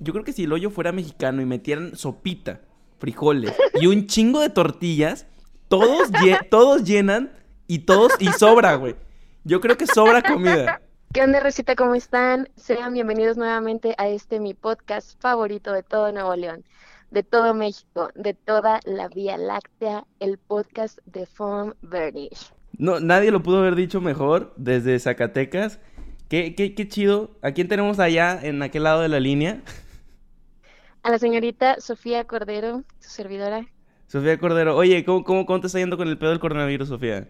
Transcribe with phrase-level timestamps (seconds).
[0.00, 2.60] yo creo que si el hoyo fuera mexicano y metieran sopita,
[2.98, 5.26] frijoles y un chingo de tortillas,
[5.68, 6.10] todos,
[6.50, 7.32] todos llenan
[7.66, 8.96] y todos, y sobra, güey.
[9.44, 10.80] Yo creo que sobra comida.
[11.12, 11.74] ¿Qué onda, Recita?
[11.74, 12.48] ¿Cómo están?
[12.56, 16.64] Sean bienvenidos nuevamente a este mi podcast favorito de todo Nuevo León,
[17.10, 22.52] de todo México, de toda la Vía Láctea, el podcast de Foam Vernish.
[22.76, 25.80] No, nadie lo pudo haber dicho mejor desde Zacatecas.
[26.28, 27.30] Qué, qué, qué chido.
[27.42, 29.62] ¿A quién tenemos allá en aquel lado de la línea?
[31.08, 33.66] A la señorita Sofía Cordero, su servidora.
[34.08, 37.26] Sofía Cordero, oye, ¿cómo, cómo, cómo te está yendo con el pedo del coronavirus, Sofía?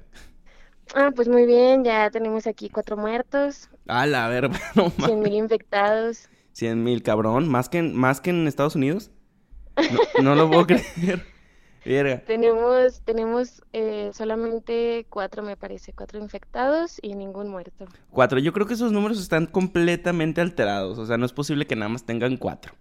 [0.96, 3.70] Ah, pues muy bien, ya tenemos aquí cuatro muertos.
[3.87, 6.28] A la ver, no Cien mil infectados.
[6.51, 9.12] Cien mil, cabrón, más que en, más que en Estados Unidos.
[10.20, 10.66] No, lo puedo
[11.84, 12.24] creer.
[12.26, 17.87] Tenemos, tenemos eh, solamente cuatro, me parece, cuatro infectados y ningún muerto.
[18.10, 21.76] Cuatro, yo creo que esos números están completamente alterados, o sea, no es posible que
[21.76, 22.74] nada más tengan cuatro.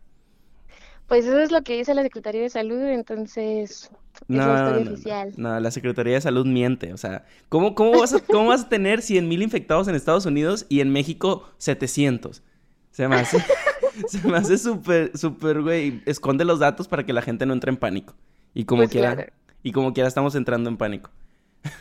[1.07, 3.89] Pues eso es lo que dice la Secretaría de Salud, entonces
[4.27, 5.33] no, es la historia no, oficial.
[5.37, 6.91] No, la Secretaría de Salud miente.
[6.93, 10.25] O sea, ¿cómo, cómo, vas, a, cómo vas a tener 100 mil infectados en Estados
[10.25, 12.43] Unidos y en México 700?
[12.91, 13.37] Se me hace,
[14.07, 16.01] se me hace súper, súper, güey.
[16.05, 18.13] Esconde los datos para que la gente no entre en pánico.
[18.53, 19.31] Y como pues quiera,
[19.63, 21.09] y como quiera estamos entrando en pánico.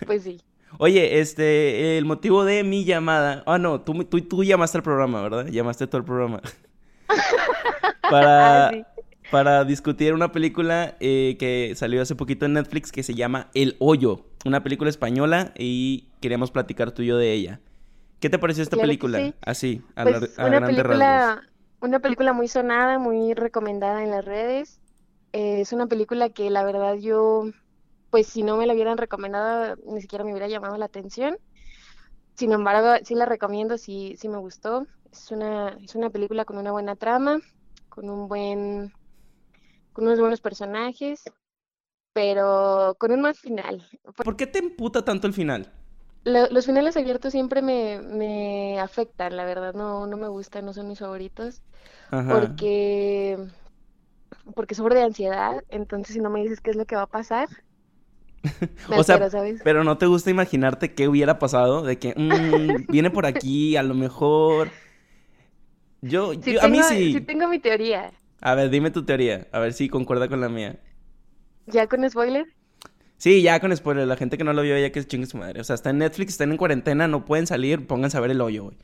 [0.06, 0.40] Pues sí.
[0.78, 3.42] Oye, este, el motivo de mi llamada.
[3.46, 5.46] Ah, no, tú, tú, tú llamaste al programa, ¿verdad?
[5.46, 6.42] Llamaste todo el programa.
[8.10, 8.72] para, ah,
[9.30, 13.76] para discutir una película eh, que salió hace poquito en Netflix que se llama El
[13.78, 17.60] Hoyo, una película española y queríamos platicar tú y yo de ella.
[18.20, 19.34] ¿Qué te pareció esta película?
[19.42, 21.42] Así, a, pues, una película,
[21.80, 24.80] Una película muy sonada, muy recomendada en las redes.
[25.32, 27.50] Eh, es una película que la verdad yo,
[28.10, 31.36] pues si no me la hubieran recomendado, ni siquiera me hubiera llamado la atención.
[32.34, 34.86] Sin embargo, sí la recomiendo, sí, sí me gustó.
[35.12, 37.40] Es una, es una película con una buena trama,
[37.88, 38.92] con un buen
[39.96, 41.22] con unos buenos personajes,
[42.12, 43.82] pero con un mal final.
[44.22, 45.72] ¿Por qué te emputa tanto el final?
[46.24, 50.88] los finales abiertos siempre me, me, afectan, la verdad, no, no me gustan, no son
[50.88, 51.62] mis favoritos,
[52.10, 53.38] porque
[54.54, 57.06] porque sobre de ansiedad, entonces si no me dices qué es lo que va a
[57.06, 57.48] pasar,
[58.96, 59.30] o sea,
[59.62, 63.84] pero no te gusta imaginarte qué hubiera pasado, de que mm, viene por aquí, a
[63.84, 64.70] lo mejor.
[66.02, 67.12] Yo, a mí sí.
[67.12, 68.12] Sí tengo mi teoría.
[68.46, 70.78] A ver, dime tu teoría, a ver si concuerda con la mía.
[71.66, 72.46] ¿Ya con spoiler?
[73.16, 74.06] Sí, ya con spoiler.
[74.06, 75.60] La gente que no lo vio ya que se chingue su madre.
[75.60, 78.40] O sea, está en Netflix, están en cuarentena, no pueden salir, pónganse a ver el
[78.40, 78.76] hoyo, güey.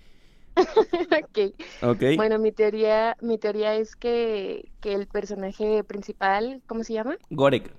[1.25, 1.55] okay.
[1.81, 2.17] ok.
[2.17, 7.17] Bueno, mi teoría, mi teoría es que, que el personaje principal, ¿cómo se llama?
[7.31, 7.73] Gorek.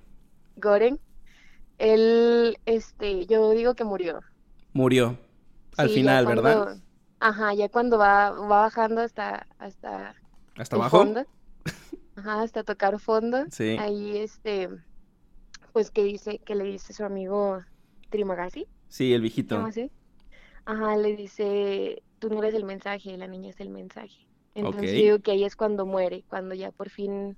[0.56, 0.98] Gorek.
[1.76, 4.20] Él, este, yo digo que murió.
[4.72, 5.18] Murió.
[5.76, 6.78] Al final, ¿verdad?
[7.20, 10.14] Ajá, ya cuando va, va bajando hasta, hasta.
[10.56, 11.26] ¿Hasta abajo?
[12.16, 13.44] Ajá, hasta tocar fondo.
[13.50, 13.76] Sí.
[13.78, 14.68] Ahí, este,
[15.72, 17.60] pues que dice, que le dice su amigo
[18.10, 18.66] Trimagasi.
[18.88, 19.64] Sí, el viejito.
[20.66, 24.28] Ajá, le dice, tú no eres el mensaje, la niña es el mensaje.
[24.54, 27.36] Entonces digo que ahí es cuando muere, cuando ya por fin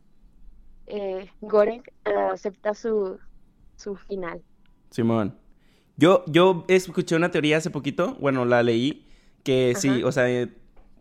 [0.86, 3.18] eh, Gorek acepta su,
[3.76, 4.42] su final.
[4.90, 5.38] Simón.
[5.96, 9.06] Yo, yo escuché una teoría hace poquito, bueno, la leí,
[9.42, 10.48] que sí, o sea,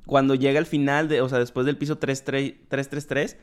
[0.05, 3.37] cuando llega al final, de, o sea, después del piso 333,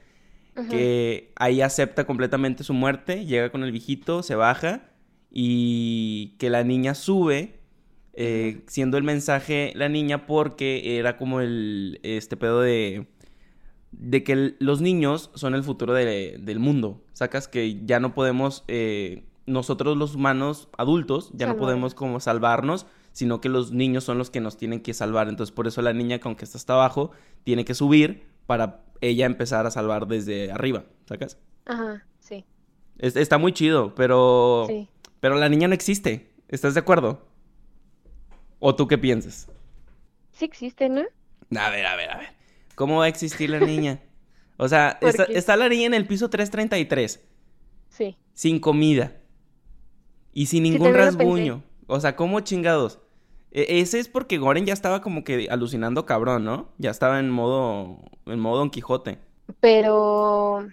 [0.68, 4.90] que ahí acepta completamente su muerte, llega con el viejito, se baja
[5.30, 7.60] y que la niña sube,
[8.12, 13.06] eh, siendo el mensaje la niña porque era como el, este pedo de,
[13.92, 19.24] de que los niños son el futuro del mundo, sacas que ya no podemos, eh,
[19.46, 24.30] nosotros los humanos adultos, ya no podemos como salvarnos, sino que los niños son los
[24.30, 25.28] que nos tienen que salvar.
[25.28, 27.10] Entonces, por eso la niña, aunque está hasta abajo,
[27.44, 31.38] tiene que subir para ella empezar a salvar desde arriba, ¿sacas?
[31.66, 32.44] Ajá, sí.
[32.98, 34.66] está muy chido, pero...
[34.68, 34.88] Sí.
[35.20, 36.32] Pero la niña no existe.
[36.48, 37.24] ¿Estás de acuerdo?
[38.58, 39.48] ¿O tú qué piensas?
[40.32, 41.02] Sí existe, ¿no?
[41.56, 42.28] A ver, a ver, a ver.
[42.74, 44.00] ¿Cómo va a existir la niña?
[44.56, 47.20] O sea, está, la niña en el piso 333.
[47.88, 48.16] Sí.
[48.34, 49.16] Sin comida.
[50.32, 51.62] Y sin ningún rasguño.
[51.86, 52.98] O sea, ¿cómo chingados?
[53.52, 56.68] E, ese es porque Goren ya estaba como que alucinando cabrón, ¿no?
[56.78, 59.18] Ya estaba en modo, en modo Don Quijote.
[59.60, 60.66] Pero...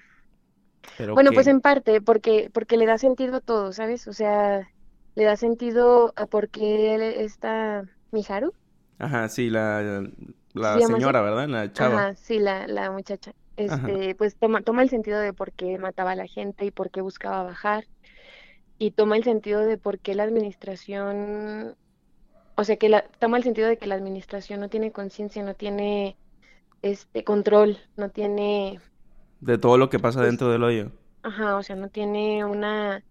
[1.13, 4.07] bueno, pues en parte, porque, porque le da sentido a todo, ¿sabes?
[4.07, 4.69] O sea,
[5.15, 8.53] le da sentido a por qué él está Miharu.
[8.97, 10.03] Ajá, sí, la,
[10.53, 11.47] la señora, ¿verdad?
[11.47, 12.07] La chava.
[12.07, 13.33] Ajá, sí, la, la muchacha.
[13.57, 16.91] Este, pues toma, toma el sentido de por qué mataba a la gente y por
[16.91, 17.85] qué buscaba bajar
[18.77, 21.75] y toma el sentido de por qué la administración,
[22.59, 25.55] o sea, que la, toma el sentido de que la administración no tiene conciencia, no
[25.55, 26.17] tiene
[26.81, 28.81] este control, no tiene
[29.41, 30.91] de todo lo que pasa pues dentro del hoyo.
[31.23, 33.03] Ajá, o sea, no tiene una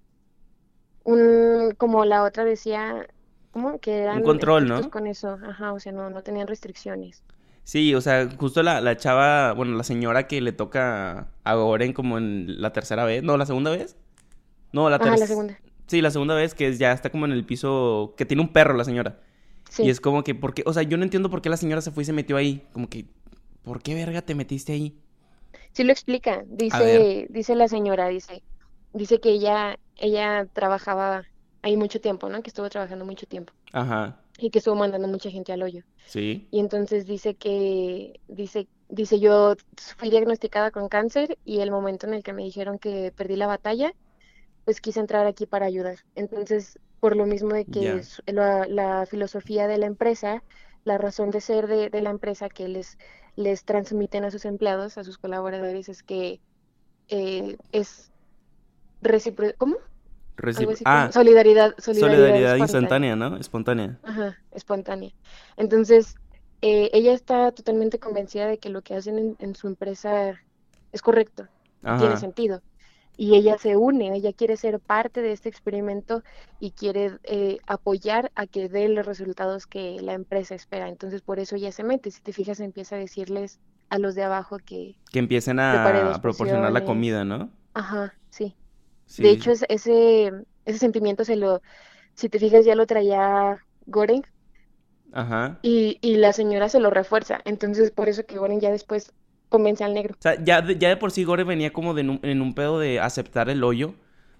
[1.05, 3.07] un como la otra decía,
[3.51, 3.81] ¿cómo?
[3.81, 4.91] Que eran Un control, ¿no?
[4.91, 7.25] con eso, ajá, o sea, no, no tenían restricciones.
[7.65, 11.93] Sí, o sea, justo la, la chava, bueno, la señora que le toca a Goren
[11.93, 13.97] como en la tercera vez, no, la segunda vez.
[14.73, 15.27] No, la Ajá, la tercera.
[15.27, 15.59] segunda.
[15.87, 18.75] Sí, la segunda vez que ya está como en el piso, que tiene un perro
[18.75, 19.21] la señora.
[19.79, 20.63] Y es como que, ¿por qué?
[20.67, 22.67] O sea, yo no entiendo por qué la señora se fue y se metió ahí.
[22.73, 23.07] Como que,
[23.63, 24.99] ¿por qué verga te metiste ahí?
[25.73, 26.45] Sí lo explica.
[26.47, 28.43] Dice, dice la señora, dice,
[28.93, 31.25] dice que ella, ella trabajaba
[31.63, 32.43] ahí mucho tiempo, ¿no?
[32.43, 35.85] Que estuvo trabajando mucho tiempo Ajá, y que estuvo mandando mucha gente al hoyo.
[36.05, 36.49] sí.
[36.51, 39.55] Y entonces dice que, dice, dice, yo
[39.99, 43.47] fui diagnosticada con cáncer y el momento en el que me dijeron que perdí la
[43.47, 43.95] batalla,
[44.65, 45.99] pues quise entrar aquí para ayudar.
[46.15, 50.43] Entonces, por lo mismo de que la, la filosofía de la empresa,
[50.85, 52.97] la razón de ser de, de la empresa que les,
[53.37, 56.41] les transmiten a sus empleados, a sus colaboradores, es que
[57.09, 58.11] eh, es
[59.03, 59.77] recipro- ¿cómo?
[60.39, 63.37] Reci- Algo así como Ah, solidaridad, solidaridad solidaridad instantánea, ¿no?
[63.37, 64.01] Espontánea.
[64.03, 65.11] Ajá, espontánea.
[65.57, 66.15] Entonces,
[66.63, 70.41] eh, ella está totalmente convencida de que lo que hacen en, en su empresa
[70.93, 71.49] es correcto,
[71.97, 72.63] tiene sentido.
[73.19, 76.23] Y ella se une, ella quiere ser parte de este experimento
[76.61, 80.89] y quiere eh, apoyar a que dé los resultados que la empresa espera.
[80.89, 82.11] Entonces, por eso ella se mete.
[82.13, 83.61] Si te fijas, empieza a decirles
[83.91, 87.51] a los de abajo que Que empiecen a proporcionar la comida, ¿no?
[87.75, 88.57] Ajá, sí.
[89.07, 89.23] Sí.
[89.23, 90.33] De hecho, es- ese,
[90.67, 91.63] ese sentimiento se lo,
[92.17, 94.25] si te fijas, ya lo traía Goring
[95.13, 95.59] Ajá.
[95.63, 97.41] y, y la señora se lo refuerza.
[97.45, 99.13] Entonces, por eso que Goring ya después
[99.49, 100.15] convence al negro.
[100.19, 102.43] O sea, ya de, ya de por sí Gore venía como de en un, en
[102.43, 103.95] un pedo de aceptar el hoyo.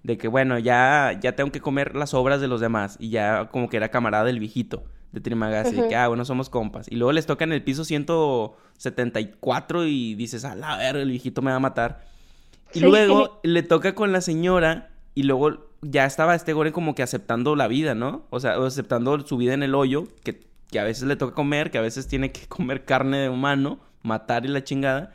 [0.05, 2.97] De que, bueno, ya, ya tengo que comer las obras de los demás.
[3.01, 5.77] Y ya como que era camarada del viejito de Trimagasi.
[5.89, 6.87] Que, ah, bueno, somos compas.
[6.91, 11.43] Y luego les toca en el piso 174 y dices, a la verga, el viejito
[11.43, 12.05] me va a matar.
[12.75, 12.85] Y Sí.
[12.85, 17.57] luego le toca con la señora y luego ya estaba este Gore como que aceptando
[17.57, 18.23] la vida, ¿no?
[18.31, 20.41] O sea, aceptando su vida en el hoyo, que,
[20.71, 23.79] que a veces le toca comer, que a veces tiene que comer carne de humano,
[24.09, 25.15] matar y la chingada.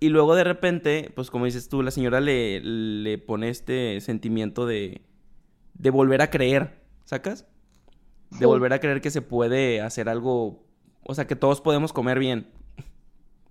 [0.00, 4.66] Y, luego de repente, pues como dices tú, la señora le, le pone este sentimiento
[4.66, 5.02] de,
[5.74, 7.46] de volver a creer, ¿sacas?
[8.32, 8.44] De Sí.
[8.44, 10.66] volver a creer que se puede hacer algo,
[11.04, 12.48] o sea, que todos podemos comer bien.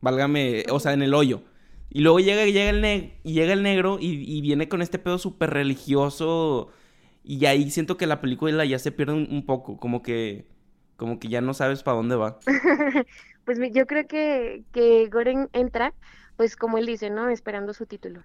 [0.01, 1.41] Válgame, o sea, en el hoyo.
[1.89, 5.17] Y luego llega, llega, el, ne- llega el negro y, y viene con este pedo
[5.17, 6.67] súper religioso.
[7.23, 10.45] Y ahí siento que la película ya se pierde un, un poco, como que,
[10.97, 12.39] como que ya no sabes para dónde va.
[13.45, 15.93] Pues yo creo que, que Goring entra,
[16.35, 17.29] pues como él dice, ¿no?
[17.29, 18.23] Esperando su título.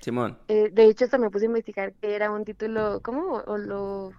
[0.00, 3.42] Simón, Eh, de hecho, hasta me puse a investigar que era un título, ¿cómo?
[3.46, 4.16] O lo...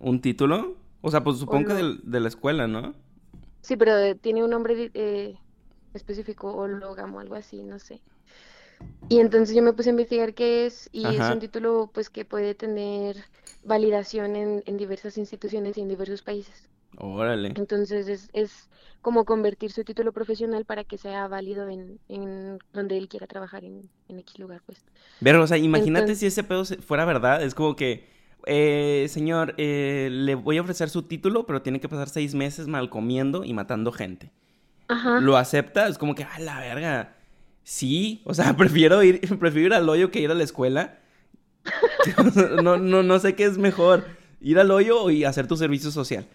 [0.00, 0.76] ¿un título?
[1.00, 2.94] O sea, pues supongo que lo- del- de la escuela, ¿no?
[3.62, 5.40] Sí, pero eh, tiene un nombre eh,
[5.94, 8.02] específico, hológamo, algo así, no sé.
[9.08, 12.24] Y entonces yo me puse a investigar qué es, y es un título pues que
[12.26, 13.16] puede tener
[13.62, 16.68] validación en, en diversas instituciones y en diversos países.
[16.98, 17.52] Órale.
[17.56, 18.68] Entonces es, es
[19.02, 23.64] como convertir su título profesional para que sea válido en, en donde él quiera trabajar
[23.64, 24.84] en, en X lugar, pues.
[25.22, 27.42] Pero, o sea, imagínate Entonces- si ese pedo fuera verdad.
[27.42, 28.08] Es como que,
[28.46, 32.66] eh, señor, eh, le voy a ofrecer su título, pero tiene que pasar seis meses
[32.66, 34.30] mal comiendo y matando gente.
[34.88, 35.20] Ajá.
[35.20, 35.88] ¿Lo acepta?
[35.88, 37.14] Es como que, a la verga.
[37.62, 40.98] Sí, o sea, prefiero ir, prefiero ir al hoyo que ir a la escuela.
[42.62, 44.04] No, no, no sé qué es mejor,
[44.40, 46.26] ir al hoyo y hacer tu servicio social.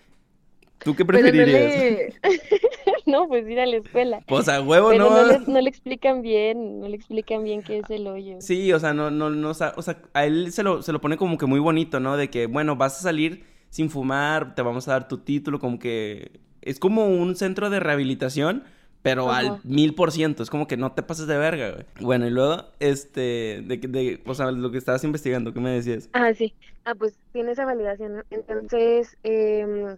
[0.83, 1.73] ¿Tú qué no preferirías?
[1.75, 2.13] le...
[3.05, 4.23] No, pues ir a la escuela.
[4.27, 5.09] Pues a huevo, Pero ¿no?
[5.09, 8.37] no le, no le explican bien, no le explican bien qué es el hoyo.
[8.39, 9.73] Sí, o sea, no, no, no, o sea,
[10.13, 12.15] a él se lo, se lo pone como que muy bonito, ¿no?
[12.17, 15.77] De que, bueno, vas a salir sin fumar, te vamos a dar tu título, como
[15.79, 18.63] que es como un centro de rehabilitación,
[19.01, 21.85] pero al mil por ciento, es como que no te pases de verga, güey.
[21.99, 25.71] Bueno, y luego, este, de, que- de, o sea, lo que estabas investigando, ¿qué me
[25.71, 26.09] decías?
[26.13, 26.55] Ah, sí.
[26.85, 28.23] Ah, pues tiene esa validación.
[28.29, 29.97] Entonces, em,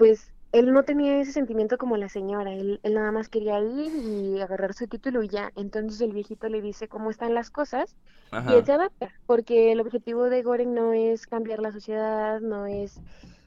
[0.00, 3.92] pues él no tenía ese sentimiento como la señora, él, él nada más quería ir
[3.94, 5.52] y agarrar su título y ya.
[5.56, 7.94] Entonces el viejito le dice cómo están las cosas
[8.32, 12.64] y él se adapta, porque el objetivo de Goren no es cambiar la sociedad, no
[12.64, 12.98] es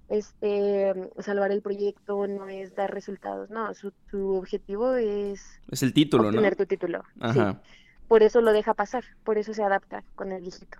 [0.09, 5.91] este salvar el proyecto, no es dar resultados, no, su, su objetivo es Es el
[5.91, 6.29] título, ¿no?
[6.29, 7.01] obtener tu título.
[7.15, 7.39] Sí.
[7.39, 7.61] Ajá.
[8.07, 10.77] Por eso lo deja pasar, por eso se adapta con el viejito.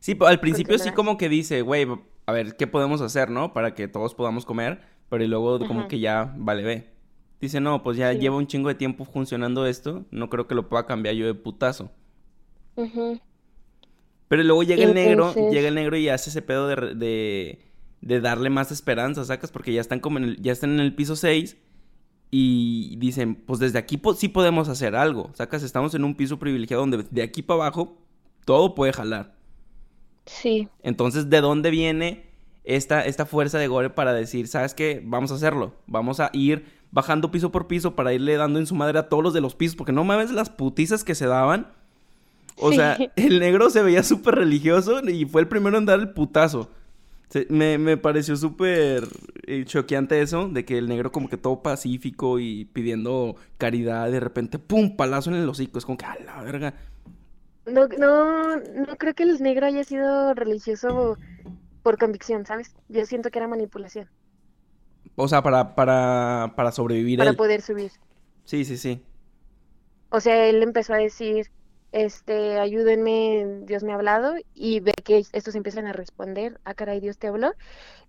[0.00, 1.86] Sí, al principio sí como que dice, güey,
[2.26, 3.52] a ver, ¿qué podemos hacer, no?
[3.52, 4.80] Para que todos podamos comer,
[5.12, 6.86] pero luego como que ya, vale, ve.
[7.38, 8.18] Dice, no, pues ya Sí.
[8.18, 11.34] lleva un chingo de tiempo funcionando esto, no creo que lo pueda cambiar yo de
[11.34, 11.90] putazo.
[14.28, 17.58] Pero luego llega el negro, llega el negro y hace ese pedo de,
[18.00, 19.50] de darle más esperanza, ¿sacas?
[19.52, 21.58] Porque ya están como en el, ya están en el piso 6
[22.30, 25.30] y dicen, pues desde aquí sí podemos hacer algo.
[25.34, 27.98] Sacas, estamos en un piso privilegiado donde de aquí para abajo
[28.46, 29.34] todo puede jalar.
[30.24, 30.68] Sí.
[30.82, 32.31] Entonces, ¿de dónde viene
[32.64, 35.74] esta, esta fuerza de Gore para decir, sabes qué, vamos a hacerlo?
[35.86, 39.22] Vamos a ir bajando piso por piso para irle dando en su madre a todos
[39.22, 41.68] los de los pisos, porque no mames las putizas que se daban.
[42.56, 46.10] O sea, el negro se veía súper religioso y fue el primero en dar el
[46.10, 46.68] putazo
[47.48, 49.04] me, pareció súper
[49.46, 54.20] eh, choqueante eso, de que el negro como que todo pacífico y pidiendo caridad, de
[54.20, 54.96] repente, ¡pum!
[54.96, 55.78] palazo en el hocico.
[55.78, 56.74] Es como que, ¡a la verga!
[57.66, 61.16] No, no, no creo que el negro haya sido religioso
[61.82, 62.74] por convicción, ¿sabes?
[62.88, 64.08] Yo siento que era manipulación.
[65.16, 67.18] O sea, para, para, para sobrevivir.
[67.18, 67.92] Para poder subir.
[68.44, 69.04] Sí, sí, sí.
[70.10, 71.50] O sea, él empezó a decir,
[71.92, 77.00] este, ayúdenme, Dios me ha hablado, y ve que estos empiezan a responder, ah, caray,
[77.00, 77.52] Dios te habló,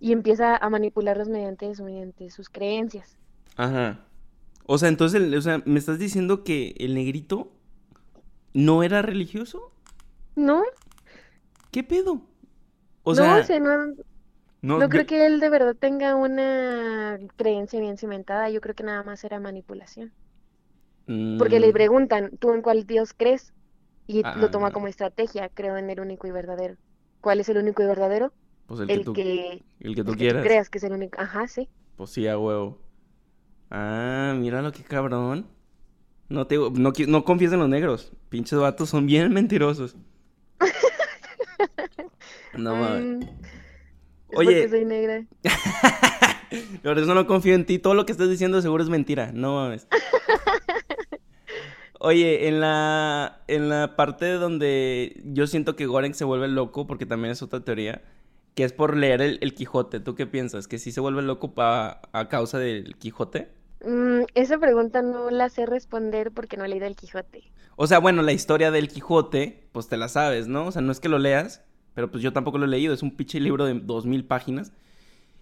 [0.00, 3.16] y empieza a manipularlos mediante eso, mediante sus creencias.
[3.56, 4.04] Ajá.
[4.66, 7.52] O sea, entonces, o sea, ¿me estás diciendo que el negrito
[8.54, 9.72] no era religioso?
[10.36, 10.62] No.
[11.70, 12.22] ¿Qué pedo?
[13.04, 18.60] O sea, no, no, creo que él de verdad tenga una creencia bien cimentada, yo
[18.60, 20.12] creo que nada más era manipulación.
[21.38, 21.72] Porque le mm.
[21.72, 23.52] preguntan, ¿tú en cuál Dios crees?
[24.06, 24.72] y lo toma ah.
[24.72, 26.76] como estrategia, creo en el único y verdadero.
[27.20, 28.32] ¿Cuál es el único y verdadero?
[28.66, 29.14] Pues el, que, tú,
[29.80, 30.44] el que tú quieras.
[30.44, 31.20] creas que es el único.
[31.20, 31.68] Ajá, sí.
[31.96, 32.78] Pues sí, a huevo.
[33.70, 35.46] Ah, mira lo que cabrón.
[36.28, 38.12] No te no, no confíes en los negros.
[38.28, 39.96] Pinches vatos son bien mentirosos.
[42.56, 43.26] No mames.
[44.34, 44.68] Oye.
[44.68, 45.24] soy negra.
[46.82, 47.78] Por eso no confío en ti.
[47.78, 49.32] Todo lo que estás diciendo seguro es mentira.
[49.32, 49.86] No mames.
[52.00, 57.06] Oye, en la, en la parte donde yo siento que Goren se vuelve loco, porque
[57.06, 58.02] también es otra teoría,
[58.54, 60.00] que es por leer el, Quijote.
[60.00, 60.68] ¿Tú qué piensas?
[60.68, 63.48] ¿Que sí se vuelve loco pa, a causa del Quijote?
[63.82, 67.50] Mm, esa pregunta no la sé responder porque no he leído el Quijote.
[67.76, 70.66] O sea, bueno, la historia del Quijote, pues te la sabes, ¿no?
[70.66, 71.62] O sea, no es que lo leas,
[71.94, 72.92] pero pues yo tampoco lo he leído.
[72.92, 74.72] Es un pinche libro de dos mil páginas.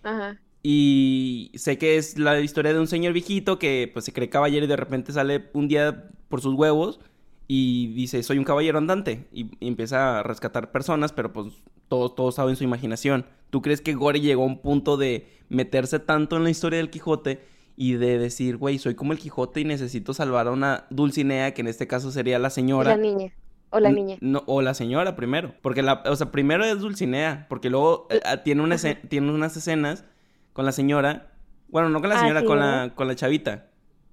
[0.02, 0.38] Ajá.
[0.62, 4.64] Y sé que es la historia de un señor viejito que pues se cree caballero
[4.64, 7.00] y de repente sale un día por sus huevos
[7.49, 9.26] y dice, soy un caballero andante.
[9.32, 11.49] Y, empieza a rescatar personas, pero pues
[11.88, 13.26] todo, todo sabe en su imaginación.
[13.50, 16.90] ¿Tú crees que Gore llegó a un punto de meterse tanto en la historia del
[16.90, 17.44] Quijote
[17.76, 21.62] y de decir, güey, soy como el Quijote y necesito salvar a una Dulcinea, que
[21.62, 22.97] en este caso sería la señora?
[22.97, 23.35] La niña.
[23.73, 24.19] O la niña.
[24.21, 25.55] No, o la señora primero.
[25.62, 30.05] Porque la, o sea, primero es Dulcinea, porque luego eh, tiene, una tiene unas escenas
[30.52, 31.33] con la señora.
[31.69, 33.69] Bueno, no con la ah, señora, con, la, con la chavita.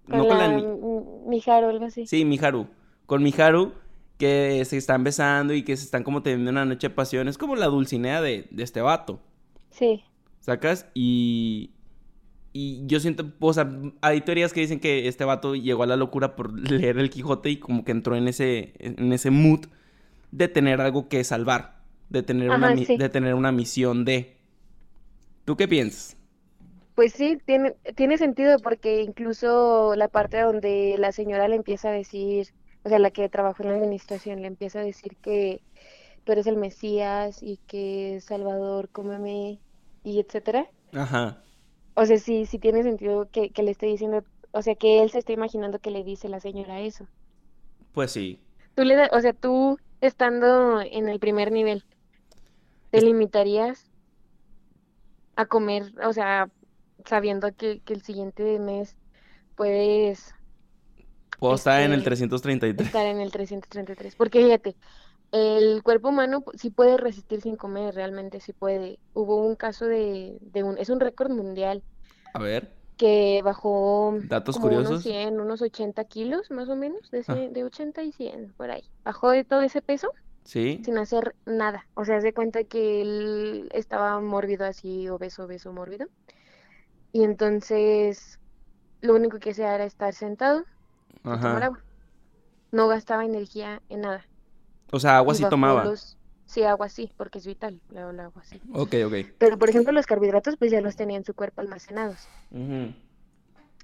[0.10, 0.48] Con no con la...
[1.28, 2.08] Mijaru, algo así.
[2.08, 2.68] Sí, Mijaru.
[3.06, 3.74] Con Mijaru,
[4.18, 7.28] que se están besando y que se están como teniendo una noche de pasión.
[7.28, 9.20] Es como la dulcinea de, de este vato.
[9.72, 10.06] Sí.
[10.39, 10.88] ¿Sacas?
[10.94, 11.72] Y...
[12.51, 13.70] Y yo siento, o sea,
[14.01, 17.50] hay teorías que dicen que este vato llegó a la locura por leer el Quijote
[17.50, 19.65] y como que entró en ese, en ese mood
[20.32, 24.38] de tener algo que salvar, de tener, una, de tener una misión de...
[25.46, 26.18] ¿Tú qué piensas?
[26.96, 31.94] Pues sí, tiene, tiene sentido porque incluso la parte donde la señora le empieza a
[31.94, 32.50] decir,
[32.84, 35.62] o sea, la que trabajó en la administración, le empieza a decir que
[36.24, 39.60] tú eres el Mesías y que Salvador, cómeme
[40.03, 40.68] y etcétera.
[40.94, 41.41] Ajá.
[42.00, 45.10] O sea, sí, sí tiene sentido que, que le esté diciendo, o sea, que él
[45.10, 47.06] se está imaginando que le dice la señora eso.
[47.91, 48.39] Pues sí.
[48.74, 51.84] Tú le, o sea, tú estando en el primer nivel,
[52.89, 53.91] ¿te limitarías
[55.36, 56.50] a comer, o sea,
[57.03, 58.96] sabiendo que, el siguiente mes
[59.58, 60.34] puedes...
[61.38, 62.72] Puedo estar en el 333.
[62.72, 64.15] Este, estar en el 333.
[64.15, 64.77] Porque fíjate,
[65.31, 69.00] el cuerpo humano sí puede resistir sin comer, realmente sí puede.
[69.13, 70.77] Hubo un caso de, un...
[70.77, 71.83] Es un récord mundial.
[72.33, 72.74] A ver.
[72.98, 74.17] Que bajó...
[74.24, 74.89] Datos curiosos.
[74.89, 77.36] Unos 100, unos 80 kilos más o menos, de, ah.
[77.36, 78.83] de 80 y 100, por ahí.
[79.03, 80.12] Bajó de todo ese peso.
[80.43, 80.81] Sí.
[80.83, 81.86] Sin hacer nada.
[81.93, 86.07] O sea, se cuenta que él estaba mórbido así, obeso, obeso, mórbido.
[87.12, 88.39] Y entonces
[89.01, 90.65] lo único que hacía era estar sentado
[91.13, 91.83] y tomar agua.
[92.71, 94.25] No gastaba energía en nada.
[94.91, 95.93] O sea, agua sí tomaba.
[96.46, 98.60] Sí, agua sí, porque es vital, el agua sí.
[98.74, 99.13] Ok, ok.
[99.38, 102.27] Pero por ejemplo los carbohidratos pues ya los tenía en su cuerpo almacenados.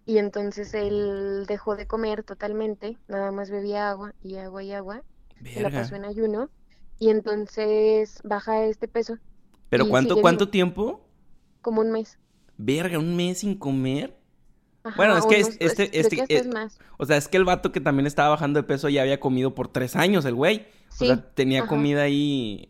[0.08, 5.04] Y entonces él dejó de comer totalmente, nada más bebía agua y agua y agua.
[5.44, 6.50] Se la pasó en ayuno.
[6.98, 9.18] Y entonces baja este peso.
[9.70, 11.02] ¿Pero cuánto, cuánto tiempo?
[11.62, 12.18] Como un mes
[12.58, 14.16] verga, un mes sin comer.
[14.96, 16.44] bueno, es que este, este, eh,
[16.98, 19.56] o sea, es que el vato que también estaba bajando de peso ya había comido
[19.56, 20.68] por tres años, el güey.
[21.02, 22.70] O sea, tenía comida ahí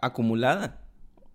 [0.00, 0.78] acumulada.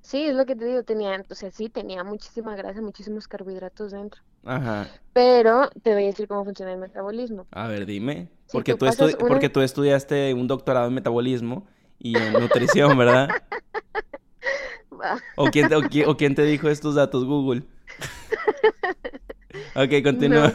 [0.02, 3.92] Sí, es lo que te digo, tenía, o sea, sí, tenía muchísima grasa, muchísimos carbohidratos
[3.92, 4.22] dentro.
[4.46, 4.88] Ajá.
[5.12, 7.46] Pero te voy a decir cómo funciona el metabolismo.
[7.52, 8.30] A ver, dime.
[8.52, 8.86] porque, tú,
[9.20, 11.68] porque tú estudiaste un doctorado en metabolismo
[12.00, 13.30] y en nutrición, ¿verdad?
[15.36, 17.26] ¿O, quién te, o, quién, te dijo estos datos?
[17.26, 17.64] Google.
[19.76, 20.54] ok, continúa.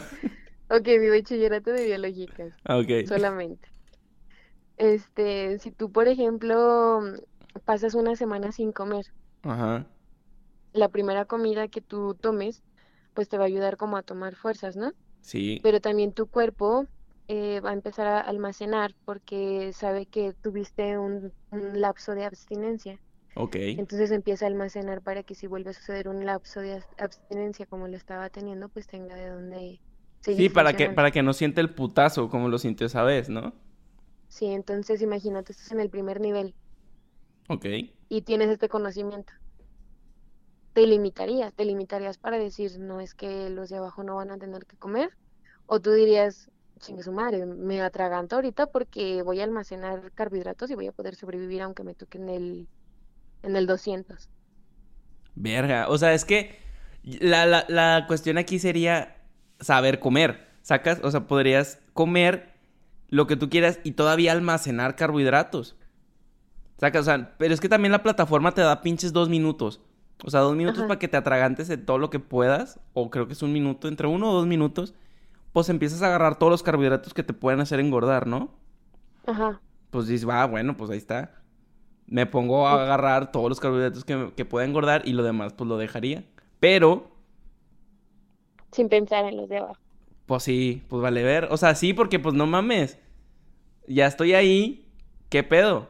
[0.69, 2.53] Ok, mi bachillerato de biológicas.
[2.67, 3.07] Ok.
[3.07, 3.72] Solamente.
[4.77, 7.01] Este, si tú, por ejemplo,
[7.65, 9.05] pasas una semana sin comer,
[9.43, 9.87] Ajá.
[10.73, 12.63] la primera comida que tú tomes,
[13.13, 14.91] pues te va a ayudar como a tomar fuerzas, ¿no?
[15.21, 15.59] Sí.
[15.63, 16.87] Pero también tu cuerpo
[17.27, 22.99] eh, va a empezar a almacenar porque sabe que tuviste un, lapso de abstinencia.
[23.35, 23.55] Ok.
[23.55, 27.87] Entonces empieza a almacenar para que si vuelve a suceder un lapso de abstinencia como
[27.87, 29.79] lo estaba teniendo, pues tenga de dónde
[30.19, 30.41] seguir.
[30.41, 33.53] Sí, para que, para que no siente el putazo como lo sintió esa vez, ¿no?
[34.33, 36.55] Sí, entonces imagínate, estás en el primer nivel.
[37.49, 37.65] Ok.
[38.07, 39.33] Y tienes este conocimiento.
[40.73, 44.37] Te limitarías, te limitarías para decir, no es que los de abajo no van a
[44.37, 45.09] tener que comer.
[45.65, 50.75] O tú dirías, chingue su madre, me atraganto ahorita porque voy a almacenar carbohidratos y
[50.75, 52.69] voy a poder sobrevivir aunque me toque en el,
[53.43, 54.29] en el 200.
[55.35, 56.59] Verga, o sea, es que
[57.03, 59.17] la, la, la cuestión aquí sería
[59.59, 60.47] saber comer.
[60.61, 62.52] Sacas, o sea, podrías comer
[63.09, 65.75] lo que tú quieras y todavía almacenar carbohidratos.
[66.77, 69.81] Sacas, o sea, pero es que también la plataforma te da pinches dos minutos.
[70.23, 72.79] O sea, dos minutos para que te atragantes de todo lo que puedas.
[72.93, 74.93] O creo que es un minuto, entre uno o dos minutos
[75.53, 78.49] pues empiezas a agarrar todos los carbohidratos que te pueden hacer engordar, ¿no?
[79.25, 79.61] Ajá.
[79.91, 81.43] Pues dices, va, bueno, pues ahí está.
[82.07, 85.67] Me pongo a agarrar todos los carbohidratos que, que pueda engordar y lo demás, pues
[85.67, 86.25] lo dejaría.
[86.59, 87.11] Pero.
[88.71, 89.82] Sin pensar en los de abajo.
[90.25, 91.47] Pues sí, pues vale ver.
[91.51, 92.97] O sea, sí, porque pues no mames.
[93.87, 94.87] Ya estoy ahí.
[95.29, 95.89] ¿Qué pedo?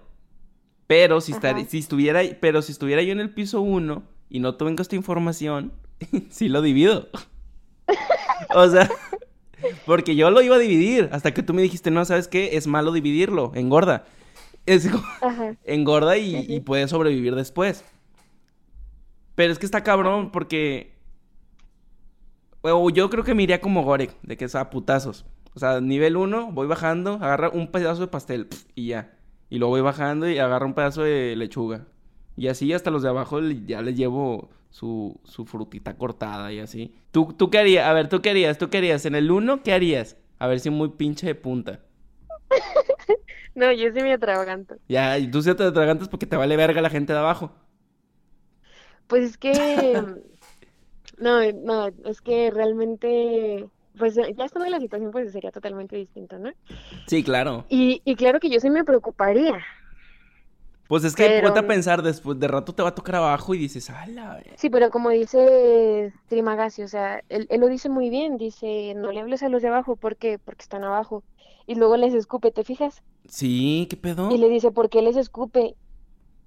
[0.88, 1.34] Pero si,
[1.68, 5.74] si estuviera, pero si estuviera yo en el piso 1 y no tengo esta información,
[6.30, 7.10] sí lo divido.
[8.56, 8.90] o sea,
[9.86, 12.58] porque yo lo iba a dividir hasta que tú me dijiste, no, ¿sabes qué?
[12.58, 14.06] Es malo dividirlo, engorda.
[14.66, 14.90] Es,
[15.66, 17.84] engorda y, puede sobrevivir después.
[19.36, 20.93] Pero es que está cabrón porque...
[22.66, 25.26] O yo creo que me iría como Gorek, de que es a putazos.
[25.54, 29.18] O sea, nivel 1, voy bajando, agarra un pedazo de pastel y ya.
[29.50, 31.86] Y luego voy bajando y agarra un pedazo de lechuga.
[32.38, 36.96] Y así hasta los de abajo ya les llevo su, su frutita cortada y así.
[37.12, 37.86] ¿Tú, ¿Tú qué harías?
[37.86, 38.58] A ver, ¿tú qué harías?
[38.58, 39.06] ¿Tú qué harías?
[39.06, 40.16] En el 1, ¿qué harías?
[40.40, 41.82] A ver si muy pinche de punta.
[43.56, 44.76] no, yo sí me atraganto.
[44.88, 47.52] Ya, y tú sí te atragantas porque te vale verga la gente de abajo.
[49.08, 49.52] Pues es que...
[51.18, 53.68] no, no, es que realmente...
[53.98, 56.52] Pues ya estando en la situación, pues sería totalmente distinto, ¿no?
[57.06, 57.66] Sí, claro.
[57.70, 59.64] Y, y claro que yo sí me preocuparía.
[60.88, 61.48] Pues es que pero...
[61.48, 64.42] ponte a pensar, después de rato te va a tocar abajo y dices, ¡ala!
[64.58, 69.22] Sí, pero como dice Trimagasi, o sea, él, lo dice muy bien, dice, no le
[69.22, 70.40] hables a los de abajo, ¿por qué?
[70.40, 71.24] Porque están abajo.
[71.66, 73.02] Y luego les escupe, ¿te fijas?
[73.28, 74.30] Sí, ¿qué pedo?
[74.32, 75.76] Y le dice, ¿por qué les escupe?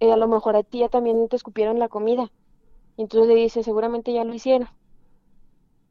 [0.00, 2.30] Eh, a lo mejor a ti ya también te escupieron la comida.
[2.96, 4.68] Y entonces le dice, seguramente ya lo hicieron.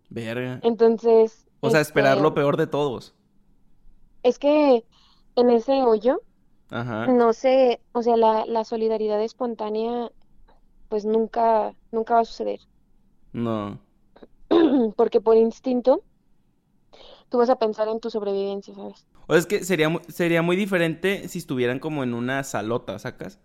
[0.09, 0.59] Verga.
[0.63, 1.47] Entonces...
[1.59, 3.15] O sea, esperar lo este, peor de todos.
[4.23, 4.83] Es que
[5.35, 6.21] en ese hoyo
[6.69, 7.07] Ajá.
[7.07, 10.11] No sé, o sea, la, la solidaridad espontánea,
[10.89, 12.59] pues nunca, nunca va a suceder.
[13.33, 13.79] No.
[14.95, 16.03] Porque por instinto,
[17.29, 19.05] tú vas a pensar en tu sobrevivencia, ¿sabes?
[19.27, 23.39] O es que sería, sería muy diferente si estuvieran como en una salota, ¿sacas?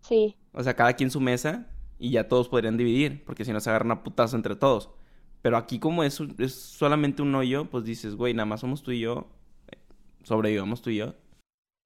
[0.00, 0.36] Sí.
[0.52, 1.66] O sea, cada quien su mesa
[2.00, 4.90] y ya todos podrían dividir, porque si no se agarran a putazo entre todos.
[5.42, 8.90] Pero aquí como es, es solamente un hoyo, pues dices, güey, nada más somos tú
[8.90, 9.28] y yo,
[9.70, 9.78] eh,
[10.24, 11.14] sobrevivamos tú y yo,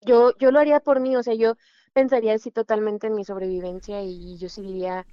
[0.05, 1.57] yo, yo lo haría por mí, o sea, yo
[1.93, 5.07] pensaría así totalmente en mi sobrevivencia y yo sí diría...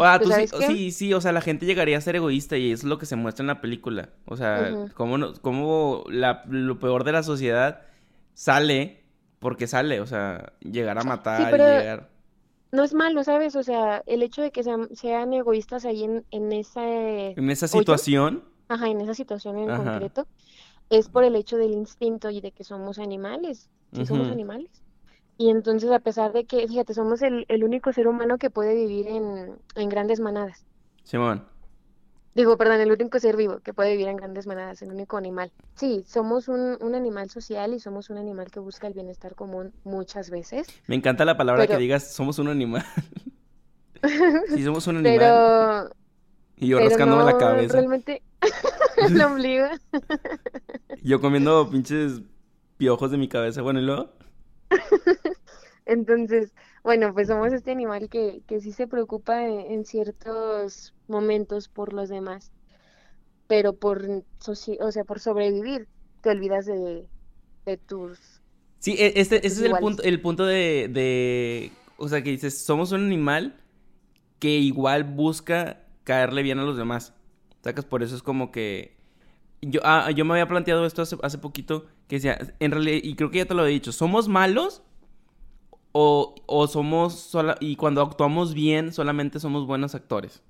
[0.00, 2.84] Ah, tú sí, sí, sí, o sea, la gente llegaría a ser egoísta y es
[2.84, 4.10] lo que se muestra en la película.
[4.26, 7.82] O sea, cómo, no, cómo la, lo peor de la sociedad
[8.34, 9.04] sale
[9.38, 12.10] porque sale, o sea, llegar a matar, llegar...
[12.70, 13.56] No es malo, ¿sabes?
[13.56, 16.84] O sea, el hecho de que sean, sean egoístas ahí en, en esa...
[16.84, 18.44] En esa situación.
[18.68, 20.26] ajá, en esa situación en concreto
[20.90, 24.70] es por el hecho del instinto y de que somos animales, sí somos animales.
[25.36, 28.74] Y entonces a pesar de que, fíjate, somos el, el único ser humano que puede
[28.74, 30.64] vivir en, en grandes manadas.
[31.04, 31.44] Simón.
[32.38, 35.50] Digo, perdón, el único ser vivo que puede vivir en grandes manadas, el único animal.
[35.74, 39.72] Sí, somos un, un animal social y somos un animal que busca el bienestar común
[39.82, 40.68] muchas veces.
[40.86, 42.86] Me encanta la palabra que digas, somos un animal.
[44.54, 45.18] sí, somos un animal.
[45.18, 45.90] Pero...
[46.58, 47.72] Y yo rascándome la cabeza.
[47.72, 48.22] Realmente,
[48.98, 49.66] el ombligo.
[51.02, 52.20] Yo comiendo pinches
[52.76, 54.12] piojos de mi cabeza, bueno, ¿y luego?
[55.86, 56.52] Entonces,
[56.84, 62.08] bueno, pues somos este animal que, que sí se preocupa en, ciertos momentos por los
[62.08, 62.52] demás.
[63.46, 64.06] pero por,
[64.46, 65.88] o sea, por sobrevivir,
[66.20, 67.06] te olvidas de,
[67.64, 68.18] de tus...
[68.78, 72.64] Sí, e, este, este es el punto, el punto de, de, o sea, que dices,
[72.64, 73.56] somos un animal
[74.38, 77.14] que igual busca caerle bien a los demás.
[77.62, 78.96] Sacas, por eso es como que...
[79.60, 83.16] Yo, ah, yo me había planteado esto hace, hace poquito, que decía, en realidad, y
[83.16, 84.82] creo que ya te lo he dicho, ¿somos malos
[86.00, 90.44] o, o somos, sola, y cuando actuamos bien, solamente somos buenos actores?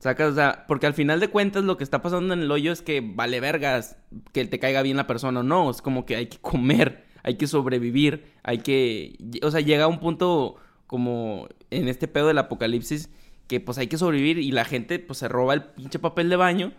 [0.00, 2.72] Sacas, o sea, porque al final de cuentas lo que está pasando en el hoyo
[2.72, 3.96] es que vale vergas
[4.32, 5.70] que te caiga bien la persona o no.
[5.70, 9.16] Es como que hay que comer, hay que sobrevivir, hay que.
[9.44, 10.56] O sea, llega a un punto
[10.88, 13.08] como en este pedo del apocalipsis
[13.46, 16.34] que pues hay que sobrevivir y la gente pues se roba el pinche papel de
[16.34, 16.72] baño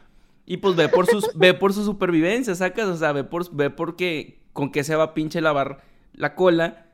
[0.46, 3.70] y pues ve por sus ve por su supervivencia, sacas, o sea, ve por ve
[3.70, 6.87] porque con qué se va a pinche lavar la cola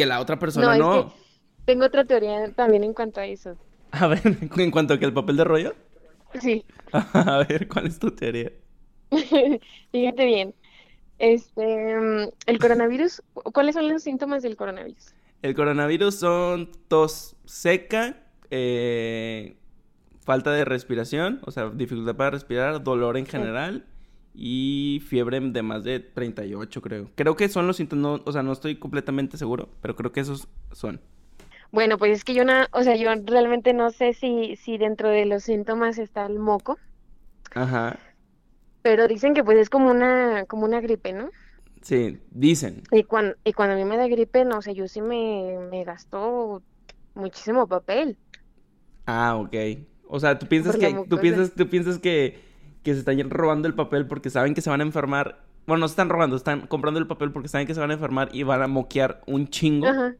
[0.00, 1.12] que la otra persona no.
[1.66, 3.58] tengo otra teoría también en cuanto a eso.
[3.90, 4.22] A ver,
[4.56, 5.74] en cuanto a que el papel de rollo.
[6.40, 6.64] Sí.
[6.92, 8.50] A ver, ¿cuál es tu teoría?
[9.92, 10.54] Fíjate bien.
[11.18, 15.12] Este, el coronavirus, ¿cuáles son los síntomas del coronavirus?
[15.42, 19.56] El coronavirus son tos seca, eh,
[20.20, 23.84] falta de respiración, o sea, dificultad para respirar, dolor en general
[24.34, 27.10] y fiebre de más de 38, creo.
[27.14, 30.48] Creo que son los síntomas, o sea, no estoy completamente seguro, pero creo que esos
[30.72, 31.00] son.
[31.72, 35.08] Bueno, pues es que yo no, o sea, yo realmente no sé si, si dentro
[35.08, 36.78] de los síntomas está el moco.
[37.54, 37.98] Ajá.
[38.82, 41.30] Pero dicen que pues es como una, como una gripe, ¿no?
[41.82, 42.82] Sí, dicen.
[42.92, 45.84] Y cuando, y cuando a mí me da gripe, no sé, yo sí me, me
[45.84, 46.62] gastó
[47.14, 48.16] muchísimo papel.
[49.06, 49.54] Ah, ok.
[50.08, 52.49] O sea, tú piensas que, tú piensas, tú piensas que,
[52.82, 55.42] que se están robando el papel porque saben que se van a enfermar.
[55.66, 57.94] Bueno, no se están robando, están comprando el papel porque saben que se van a
[57.94, 59.86] enfermar y van a moquear un chingo.
[59.86, 60.14] Ajá.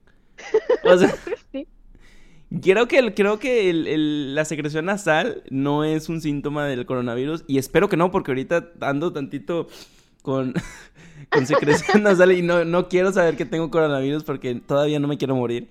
[0.85, 1.14] O sea,
[2.62, 7.88] creo que, creo que la secreción nasal no es un síntoma del coronavirus y espero
[7.88, 9.68] que no, porque ahorita ando tantito
[10.23, 10.55] con,
[11.31, 15.18] con secreción nasal y no, no quiero saber que tengo coronavirus porque todavía no me
[15.18, 15.68] quiero morir.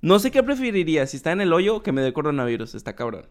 [0.00, 3.26] No sé qué preferiría, si está en el hoyo que me dé coronavirus, está cabrón.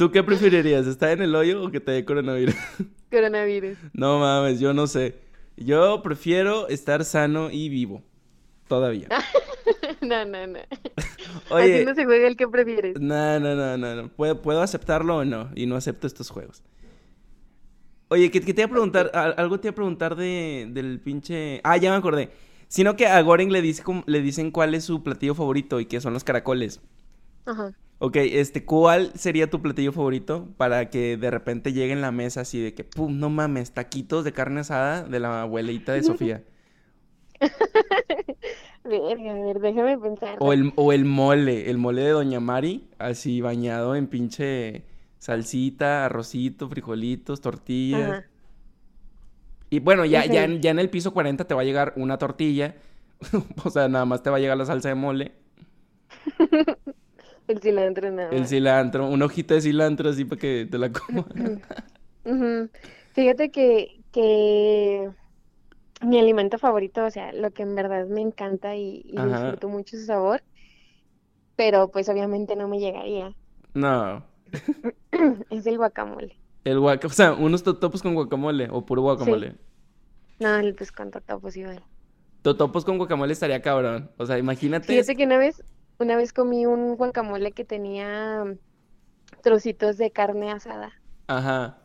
[0.00, 2.54] ¿Tú qué preferirías, estar en el hoyo o que te dé coronavirus?
[3.10, 3.76] Coronavirus.
[3.92, 5.18] No mames, yo no sé.
[5.58, 8.02] Yo prefiero estar sano y vivo.
[8.66, 9.08] Todavía.
[10.00, 10.58] no, no, no.
[11.50, 12.98] Oye, Así no se juega el que prefieres.
[12.98, 15.50] No, no, no, no, ¿Puedo, ¿Puedo aceptarlo o no?
[15.54, 16.62] Y no acepto estos juegos.
[18.08, 19.10] Oye, ¿qué, te iba a preguntar?
[19.12, 21.60] Algo te iba a preguntar de, del pinche...
[21.62, 22.30] Ah, ya me acordé.
[22.68, 26.00] Sino que a Goring le, dice, le dicen cuál es su platillo favorito y que
[26.00, 26.80] son los caracoles.
[27.44, 27.74] Ajá.
[28.02, 32.40] Ok, este, ¿cuál sería tu platillo favorito para que de repente llegue en la mesa
[32.40, 36.42] así de que, pum, no mames, taquitos de carne asada de la abuelita de Sofía?
[38.84, 40.38] Verga, a ver, déjame pensar.
[40.40, 44.82] O el, o el mole, el mole de Doña Mari, así bañado en pinche
[45.18, 48.24] salsita, arrocito, frijolitos, tortillas.
[49.68, 52.16] Y bueno, ya, ya, en, ya en el piso 40 te va a llegar una
[52.16, 52.76] tortilla.
[53.62, 55.32] o sea, nada más te va a llegar la salsa de mole.
[57.50, 58.30] el cilantro, nada.
[58.30, 61.26] El cilantro, un hojita de cilantro así para que te la comas.
[63.12, 65.10] Fíjate que, que
[66.02, 70.04] mi alimento favorito, o sea, lo que en verdad me encanta y, disfruto mucho su
[70.04, 70.42] sabor,
[71.56, 73.34] pero pues obviamente no me llegaría.
[73.74, 74.24] No.
[75.50, 76.36] es el guacamole.
[76.64, 79.54] El guacamole, o sea, unos totopos con guacamole o puro guacamole.
[80.38, 81.82] No, el pues con totopos igual.
[82.42, 84.10] Totopos con guacamole estaría cabrón.
[84.16, 84.86] O sea, imagínate.
[84.86, 85.62] Fíjate que una vez,
[86.00, 88.44] una vez comí un guacamole que tenía
[89.42, 90.92] trocitos de carne asada.
[91.26, 91.78] Ajá.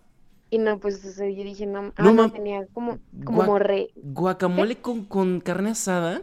[0.49, 3.89] Y no, pues yo dije, no, ah, no, tenía como, como re...
[3.95, 6.21] ¿Guacamole con, con carne asada?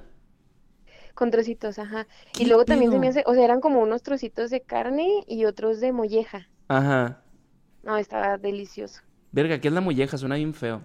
[1.14, 2.07] Con trocitos, ajá.
[2.38, 5.92] Y luego también tenía, o sea, eran como unos trocitos de carne y otros de
[5.92, 6.48] molleja.
[6.68, 7.22] Ajá.
[7.83, 9.02] No, estaba delicioso.
[9.33, 10.16] Verga, ¿qué es la molleja?
[10.16, 10.83] Suena bien feo.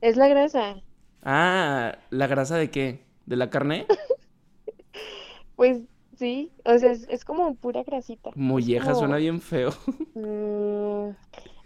[0.00, 0.76] Es la grasa.
[1.22, 3.04] Ah, ¿la grasa de qué?
[3.26, 3.86] ¿De la carne?
[5.56, 5.82] pues
[6.18, 8.30] sí, o sea, es, como pura grasita.
[8.34, 9.70] Molleja suena bien feo.
[10.14, 11.10] Mm,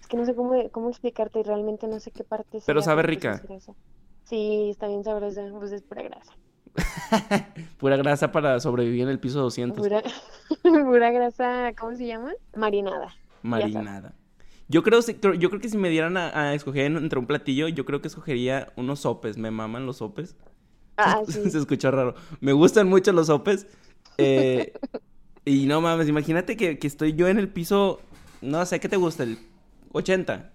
[0.09, 3.43] que no sé cómo, cómo explicarte, realmente no sé qué parte Pero sabe rica.
[4.25, 6.33] Sí, está bien sabrosa, pues es pura grasa.
[7.79, 9.79] pura grasa para sobrevivir en el piso 200.
[9.79, 10.03] Pura,
[10.85, 12.33] pura grasa, ¿cómo se llama?
[12.55, 13.15] Marinada.
[13.43, 14.15] Marinada.
[14.69, 18.01] Yo creo, yo creo que si me dieran a, escoger entre un platillo, yo creo
[18.01, 19.37] que escogería unos sopes.
[19.37, 20.37] Me maman los sopes.
[20.97, 21.51] Ah, sí.
[21.51, 22.15] se escucha raro.
[22.41, 23.67] Me gustan mucho los sopes.
[24.19, 24.73] Eh,
[25.45, 28.01] y no mames, imagínate que, que, estoy yo en el piso,
[28.41, 29.25] no sé, ¿qué te gusta?
[29.25, 29.39] ¿El
[29.93, 30.53] 80?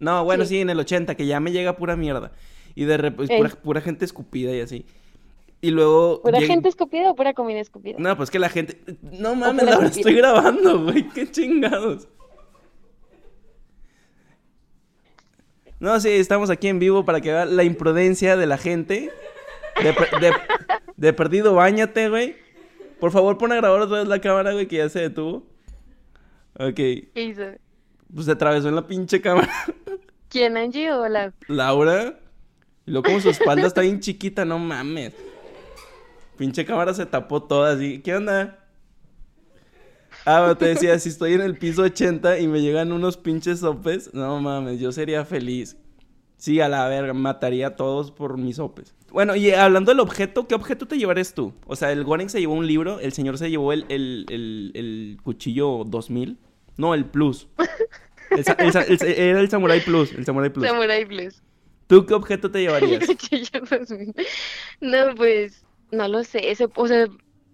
[0.00, 2.32] No, bueno, sí, en el 80, que ya me llega pura mierda.
[2.74, 4.86] Y de repente, pura, gente escupida y así.
[5.60, 6.20] Y luego.
[6.22, 7.96] ¿Pura gente escupida o pura comida escupida?
[7.98, 8.78] No, pues que la gente.
[9.02, 11.08] No mames, ahora estoy grabando, güey.
[11.08, 12.08] Qué chingados.
[15.78, 19.10] No, sí, estamos aquí en vivo para que vean la imprudencia de la gente.
[19.82, 20.32] De,
[20.96, 22.36] de perdido, bañate, güey.
[23.04, 25.46] Por favor, pon a grabar otra vez la cámara, güey, que ya se detuvo.
[26.54, 26.74] Ok.
[26.74, 27.42] ¿Qué hizo?
[28.14, 29.52] Pues se atravesó en la pinche cámara.
[30.30, 31.34] ¿Quién, Angie o la...?
[31.46, 32.18] Laura.
[32.86, 35.12] Y luego como su espalda está bien chiquita, no mames.
[36.38, 38.00] Pinche cámara se tapó toda así.
[38.00, 38.64] ¿Qué onda?
[40.24, 44.14] Ah, te decía, si estoy en el piso 80 y me llegan unos pinches sopes,
[44.14, 45.76] no mames, yo sería feliz.
[46.44, 48.94] Sí, a la verga, mataría a todos por mis sopes.
[49.10, 51.54] Bueno, y hablando del objeto, ¿qué objeto te llevarías tú?
[51.66, 54.70] O sea, el Goring se llevó un libro, el señor se llevó el, el, el,
[54.74, 56.36] el cuchillo 2000.
[56.76, 57.48] No, el Plus.
[58.30, 60.66] era el Samurai Plus, el Samurai Plus.
[60.66, 61.42] Samurai Plus.
[61.86, 63.08] ¿Tú qué objeto te llevarías?
[64.82, 66.50] no, pues, no lo sé.
[66.50, 67.06] Ese, o sea,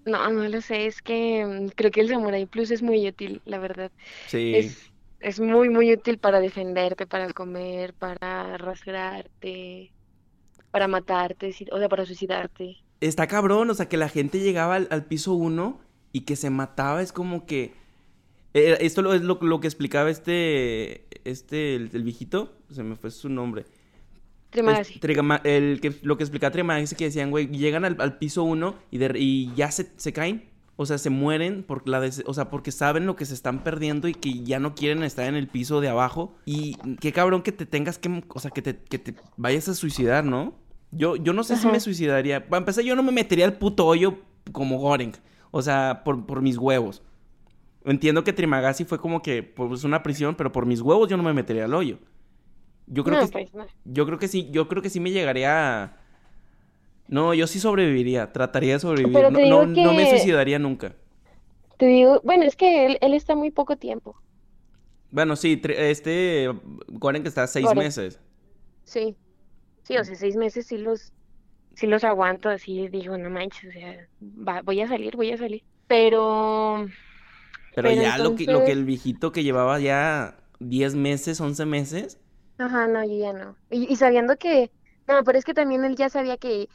[0.05, 3.40] no, no lo sé, es que mm, creo que el Samurai Plus es muy útil,
[3.44, 3.92] la verdad.
[4.26, 4.53] Sí.
[4.57, 4.89] Es,
[5.20, 9.92] es muy, muy útil para defenderte, para comer, para rasgarte,
[10.70, 12.78] para matarte, o sea, para suicidarte.
[13.00, 15.80] Está cabrón, o sea, que la gente llegaba al, piso uno
[16.12, 17.74] y que se mataba, es como que...
[18.52, 23.28] Eh, esto es lo, que explicaba este, este, el, el viejito, se me fue su
[23.28, 23.64] nombre
[24.52, 29.54] el que, lo que explicaba Tremagasi que decían, güey, llegan al, piso uno y, y
[29.54, 30.49] ya se, se, caen.
[30.82, 34.08] O sea, se mueren por la o sea, porque saben lo que se están perdiendo
[34.08, 36.32] y que ya no quieren estar en el piso de abajo.
[36.46, 39.74] Y qué cabrón que te tengas que, o sea, que te, que te vayas a
[39.74, 40.54] suicidar, ¿no?
[40.90, 42.48] Yo, yo no sé si me suicidaría.
[42.48, 44.20] Para empezar, yo no me metería al puto hoyo
[44.52, 45.12] como Goreng.
[45.50, 47.02] O sea, por, por mis huevos.
[47.84, 51.22] Entiendo que Trimagasi fue como que pues una prisión, pero por mis huevos yo no
[51.22, 51.98] me metería al hoyo.
[52.86, 53.50] Yo creo que pues,
[53.84, 55.99] yo creo que sí, yo creo que sí me llegaría
[57.11, 60.94] No, yo sí sobreviviría, trataría de sobrevivir, no, no, me suicidaría nunca.
[61.77, 64.16] Te digo, bueno, es que él, él está muy poco tiempo.
[65.11, 66.49] Bueno, sí, este
[66.88, 68.20] Goren que está seis meses.
[68.85, 69.16] Sí.
[69.83, 71.12] Sí, o sea, seis meses sí los
[71.75, 74.07] sí los aguanto así, digo, no manches, o sea,
[74.62, 75.64] voy a salir, voy a salir.
[75.88, 76.87] Pero
[77.75, 82.18] pero, ya lo que lo que el viejito que llevaba ya 10 meses, 11 meses,
[82.61, 83.57] Ajá, no, yo ya no.
[83.70, 84.70] Y, sabiendo que,
[85.09, 86.68] no, pero es que también él ya sabía que,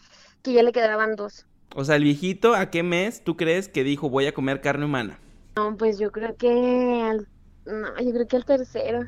[0.46, 1.48] que ya le quedaban dos.
[1.76, 4.86] O sea, el viejito, ¿a qué mes tú crees que dijo voy a comer carne
[4.86, 5.20] humana?
[5.56, 7.28] No, pues yo creo que al,
[7.66, 9.08] no, yo creo que al tercero.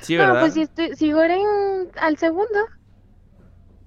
[0.00, 0.34] Sí, ¿verdad?
[0.34, 2.58] No, pues si, estoy, si al segundo.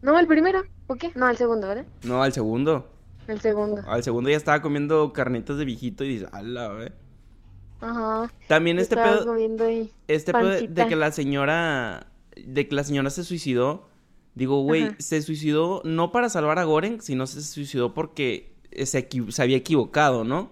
[0.01, 0.63] No, al primero.
[0.87, 1.11] ¿O qué?
[1.15, 1.85] No, al segundo, ¿verdad?
[2.03, 2.91] No, al segundo.
[3.27, 3.81] El segundo.
[3.87, 6.91] Al segundo ya estaba comiendo carnitas de viejito y dice, ala, ¿eh?
[7.79, 8.31] Ajá.
[8.47, 9.35] También este pedo.
[10.07, 12.07] Este pedo de que la señora.
[12.35, 13.87] De que la señora se suicidó.
[14.35, 19.41] Digo, güey, se suicidó no para salvar a Goren, sino se suicidó porque se, se,
[19.41, 20.51] había equivocado, ¿no?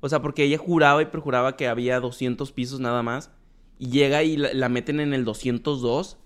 [0.00, 3.30] O sea, porque ella juraba y perjuraba que había 200 pisos nada más.
[3.78, 6.18] Y llega y la, meten en el 202.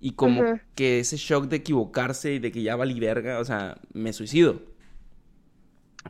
[0.00, 0.42] Y como
[0.74, 4.60] que ese shock de equivocarse y de que ya valí verga, o sea, me suicido.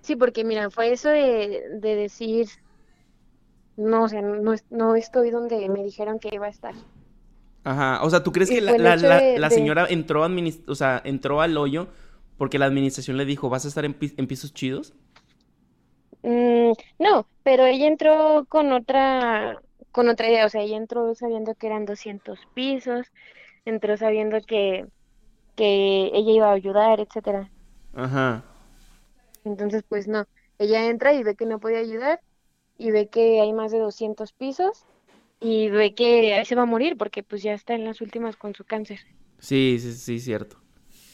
[0.00, 2.48] Sí, porque mira, fue eso de, de decir,
[3.76, 6.74] no, o sea, no, no estoy donde me dijeron que iba a estar.
[7.64, 10.26] Ajá, o sea, ¿tú crees que la, la, señora entró,
[10.66, 11.88] o sea, entró al hoyo
[12.36, 14.94] porque la administración le dijo, vas a estar en, pisos chidos?
[16.22, 19.60] Mm, no, pero ella entró con otra,
[19.92, 23.06] con otra idea, o sea, ella entró sabiendo que eran 200 pisos,
[23.64, 24.86] entró sabiendo que,
[25.54, 27.48] que ella iba a ayudar, etcétera.
[27.94, 28.42] Ajá.
[29.44, 30.26] Entonces, pues no,
[30.58, 32.20] ella entra y ve que no puede ayudar
[32.76, 34.84] y ve que hay más de 200 pisos
[35.42, 38.36] y ve que ahí se va a morir porque pues ya está en las últimas
[38.36, 39.00] con su cáncer.
[39.38, 40.56] Sí, sí, sí, cierto.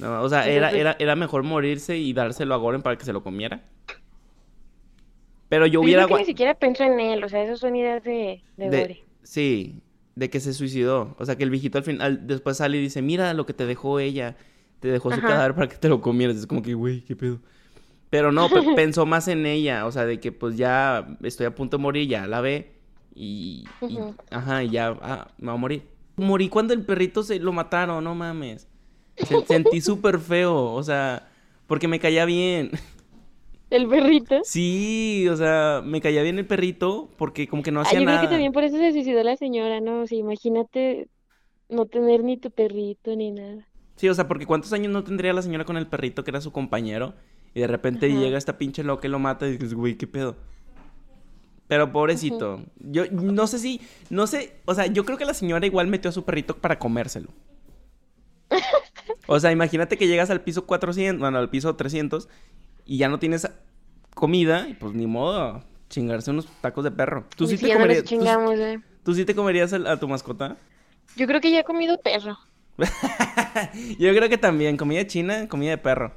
[0.01, 3.23] o sea, era, era, era mejor morirse y dárselo a Goren para que se lo
[3.23, 3.63] comiera.
[5.49, 6.07] Pero yo hubiera...
[6.07, 9.81] Yo ni siquiera pensó en él, o sea, esas son ideas de, de, Sí,
[10.15, 11.17] de que se suicidó.
[11.19, 13.65] O sea, que el viejito al final, después sale y dice, mira lo que te
[13.65, 14.37] dejó ella.
[14.81, 16.37] Te dejó su cadáver para que te lo comieras.
[16.37, 17.41] Es como que, güey, qué pedo.
[18.11, 21.79] Pero no, pensó más en ella, o sea, de que pues ya estoy a punto
[21.79, 22.78] de morir, ya la ve
[23.21, 23.65] y,
[24.31, 25.83] ajá, y ya ah, me va a morir.
[26.17, 28.69] Morí cuando el perrito se lo mataron, no mames.
[29.47, 31.29] sentí súper feo, o sea,
[31.67, 32.71] porque me caía bien.
[33.71, 34.41] ¿El perrito?
[34.45, 38.13] Sí, o sea, me caía bien el perrito porque como que no hacía nada.
[38.13, 40.03] Yo creo que también por eso se suicidó la señora, ¿no?
[40.03, 41.09] O sea, imagínate
[41.69, 43.67] no tener ni tu perrito ni nada.
[43.97, 46.41] Sí, o sea, porque ¿cuántos años no tendría la señora con el perrito que era
[46.41, 47.15] su compañero?
[47.53, 50.37] Y de repente llega esta pinche loca y lo mata y dices, güey, ¿qué pedo?
[51.69, 52.65] Pero pobrecito.
[52.79, 56.09] Yo no sé si, no sé, o sea, yo creo que la señora igual metió
[56.09, 57.29] a su perrito para comérselo.
[59.31, 62.29] O sea, imagínate que llegas al piso 400, bueno, al piso 300
[62.87, 63.47] y ya no tienes
[64.15, 67.27] comida y pues ni modo, chingarse unos tacos de perro.
[67.37, 68.05] ¿Tú sí, te comerías?
[68.05, 68.81] Chingamos, eh.
[69.05, 70.57] ¿tú, sí te comerías a, tu mascota?
[71.17, 72.39] Yo creo que ya he comido perro.
[73.99, 76.15] Yo creo que también, comida china, comida de perro.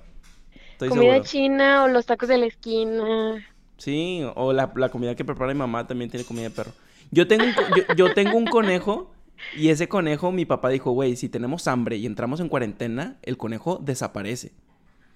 [0.79, 3.45] comida china o los tacos de la esquina.
[3.81, 6.71] Sí, o la, comida que prepara mi mamá también tiene comida de perro.
[7.09, 9.11] Yo tengo un, yo, tengo un conejo
[9.57, 13.37] y ese conejo, mi papá dijo, güey, si tenemos hambre y entramos en cuarentena, el
[13.37, 14.51] conejo desaparece.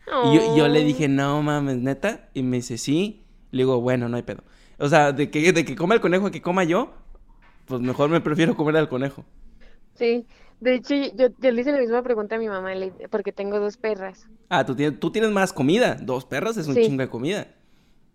[0.08, 2.28] Y yo, le dije, no mames, neta.
[2.34, 3.24] Y me dice, sí.
[3.52, 4.44] Le digo, bueno, no hay pedo.
[4.80, 6.92] O sea, de que, de que coma el conejo a que coma yo,
[7.68, 9.26] pues mejor me prefiero comer al conejo.
[9.94, 10.26] Sí,
[10.60, 12.72] de hecho, yo, le hice la misma pregunta a mi mamá,
[13.12, 14.28] porque tengo dos perras.
[14.50, 16.00] Ah, ¿tú tienes, tú tienes más comida.
[16.02, 17.48] Dos perras es un chingo de comida.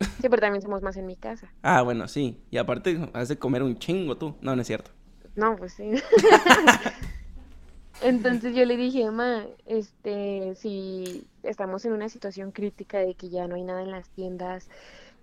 [0.01, 1.53] Sí, pero también somos más en mi casa.
[1.63, 2.41] Ah, bueno, sí.
[2.51, 4.37] Y aparte, has de comer un chingo tú.
[4.41, 4.91] No, no es cierto.
[5.37, 5.85] No, pues sí.
[8.03, 13.47] Entonces yo le dije, mamá, este, si estamos en una situación crítica de que ya
[13.47, 14.69] no hay nada en las tiendas,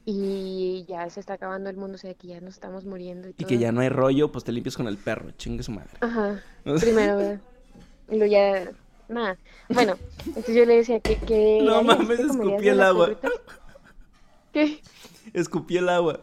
[0.09, 3.33] y ya se está acabando el mundo, o sea, que ya nos estamos muriendo y
[3.33, 3.45] todo.
[3.45, 5.89] Y que ya no hay rollo, pues te limpias con el perro, chingue su madre.
[5.99, 6.41] Ajá,
[6.79, 7.37] primero,
[8.07, 8.71] luego ya,
[9.09, 9.37] nada.
[9.67, 11.17] Bueno, entonces yo le decía que...
[11.17, 13.17] que no mames, escupí el agua.
[14.57, 14.81] ¿Qué?
[15.33, 16.19] Escupí el agua.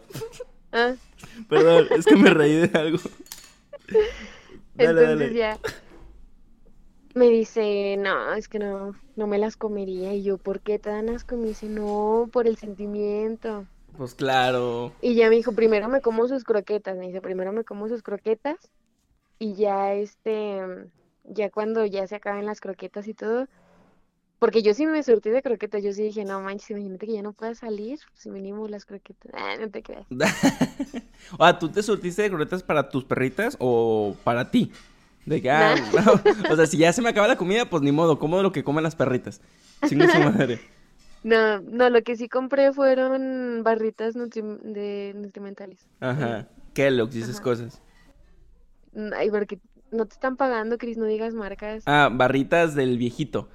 [0.73, 0.95] Ah.
[1.49, 2.99] Perdón, es que me reí de algo.
[4.77, 5.57] entonces ya
[7.15, 10.13] me dice, no, es que no, no me las comería.
[10.15, 11.37] Y yo, ¿por qué te dan asco?
[11.37, 13.67] Y me dice, no, por el sentimiento.
[13.97, 14.93] Pues claro.
[15.01, 16.97] Y ya me dijo, primero me como sus croquetas.
[16.97, 18.57] Me dice, primero me como sus croquetas.
[19.39, 20.61] Y ya este,
[21.23, 23.47] ya cuando ya se acaben las croquetas y todo.
[24.39, 25.83] Porque yo sí me surtí de croquetas.
[25.83, 27.99] Yo sí dije, no manches, imagínate que ya no pueda salir.
[28.15, 29.33] Si venimos las croquetas.
[29.35, 30.07] Ah, no te creas.
[31.39, 34.71] o sea, ¿tú te surtiste de croquetas para tus perritas o para ti?
[35.25, 35.75] De que, ah,
[36.51, 38.65] o sea, si ya se me acaba la comida, pues ni modo, como lo que
[38.65, 39.41] comen las perritas.
[39.89, 40.61] Chingue su madre.
[41.23, 45.87] No, no, lo que sí compré fueron barritas de nutrimentales.
[46.01, 46.47] Ajá.
[46.75, 47.81] Kellogg's y esas cosas.
[49.17, 49.59] Ay, porque
[49.91, 51.83] no te están pagando, Cris, no digas marcas.
[51.87, 53.49] Ah, barritas del viejito.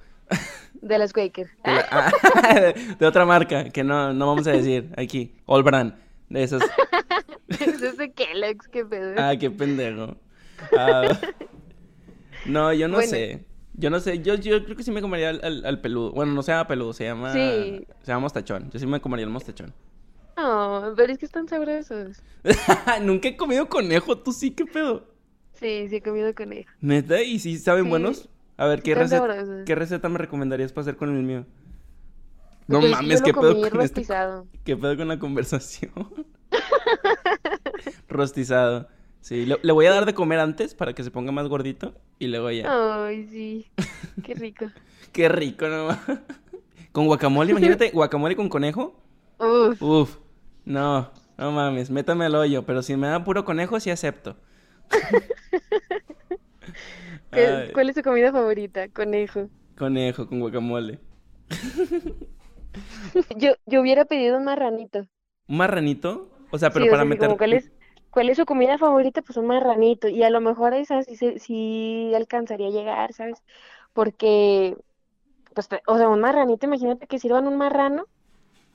[0.80, 1.48] De las Quaker.
[1.64, 2.10] Ah,
[2.98, 5.34] de, otra marca, que no, no vamos a decir aquí.
[5.46, 5.94] All brand.
[6.28, 6.62] De esas.
[7.48, 9.14] Eso es de Kellogg's, qué pedo.
[9.18, 10.16] Ah, qué pendejo.
[10.76, 11.18] Ah,
[12.46, 13.44] no, yo no sé.
[13.74, 16.12] Yo no sé, yo, yo creo que sí me comería al, peludo.
[16.12, 17.32] Bueno, no se llama peludo, se llama.
[17.32, 17.86] Sí.
[18.02, 18.70] Se llama mostachón.
[18.70, 19.72] Yo sí me comería el mostachón.
[20.36, 22.22] No, pero es que están sabrosos.
[23.02, 25.06] Nunca he comido conejo, tú sí, qué pedo.
[25.52, 26.70] Sí, sí he comido conejo.
[26.80, 27.22] ¿Neta?
[27.22, 28.28] ¿Y si saben buenos?
[28.60, 31.46] A ver, ¿qué receta, ¿qué receta me recomendarías para hacer con el mío?
[32.66, 34.04] No mames, ¿qué pedo con este
[34.64, 35.90] ¿Qué pedo con la conversación?
[38.08, 38.86] rostizado.
[39.22, 42.26] Sí, le, voy a dar de comer antes para que se ponga más gordito y
[42.26, 42.66] luego ya.
[43.06, 43.66] Ay, sí.
[44.22, 44.66] Qué rico.
[45.10, 45.98] Qué rico, no.
[46.92, 49.00] Con guacamole, imagínate, guacamole con conejo.
[49.38, 49.80] Uf.
[49.80, 50.16] Uf.
[50.66, 54.36] No, no mames, métame al hoyo, pero si me da puro conejo, sí acepto.
[57.72, 58.88] ¿Cuál es tu comida favorita?
[58.88, 59.48] Conejo.
[59.76, 60.98] Conejo con guacamole.
[63.36, 65.06] yo, yo hubiera pedido un marranito.
[65.48, 66.30] ¿Un marranito?
[66.50, 67.36] O sea, pero para meter.
[68.10, 69.22] ¿Cuál es su comida favorita?
[69.22, 70.08] Pues un marranito.
[70.08, 73.42] Y a lo mejor esa sí, sí alcanzaría a llegar, ¿sabes?
[73.92, 74.76] Porque,
[75.54, 78.06] pues, o sea, un marranito, imagínate que sirvan un marrano,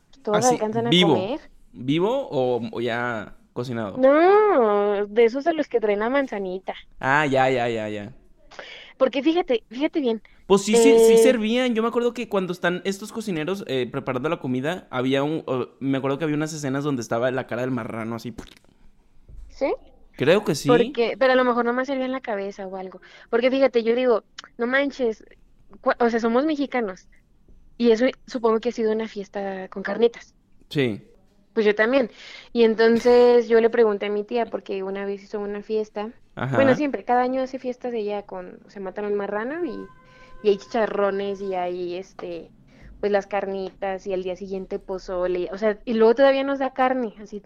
[0.09, 1.41] pues, todos alcanzan a comer.
[1.73, 3.97] ¿Vivo o, ya cocinado?
[3.97, 6.73] No, de esos de los que traen la manzanita.
[6.99, 8.13] Ah, ya, ya, ya, ya.
[8.97, 10.21] Porque fíjate, fíjate bien.
[10.47, 11.73] Pues sí, sí, sí, eh, servían.
[11.75, 15.43] Yo me acuerdo que cuando están estos cocineros eh, preparando la comida, había un...
[15.79, 18.33] me acuerdo que había unas escenas donde estaba la cara del marrano así
[19.49, 19.73] ¿Sí?
[20.17, 20.67] Creo que sí.
[20.67, 23.01] Porque, pero a lo mejor no me servía en la cabeza o algo.
[23.29, 24.23] Porque fíjate, yo digo,
[24.57, 25.23] no manches,
[25.99, 27.07] o sea, somos mexicanos.
[27.77, 30.33] Y eso supongo que ha sido una fiesta con carnitas.
[30.69, 31.01] Sí.
[31.53, 32.09] Pues yo también.
[32.53, 36.11] Y entonces yo le pregunté a mi tía, porque una vez hizo una fiesta.
[36.35, 39.77] Bueno, siempre, cada año hace fiestas de ella con, se matan un marrano y,
[40.43, 42.51] y hay chicharrones y hay este,
[42.99, 45.49] pues las carnitas y al día siguiente pozole.
[45.51, 47.41] O sea, y luego todavía nos da carne, así,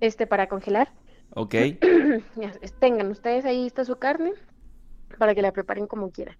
[0.00, 0.92] este, para congelar.
[1.34, 1.54] Ok.
[2.80, 4.32] Tengan ustedes ahí está su carne
[5.18, 6.36] para que la preparen como quieran.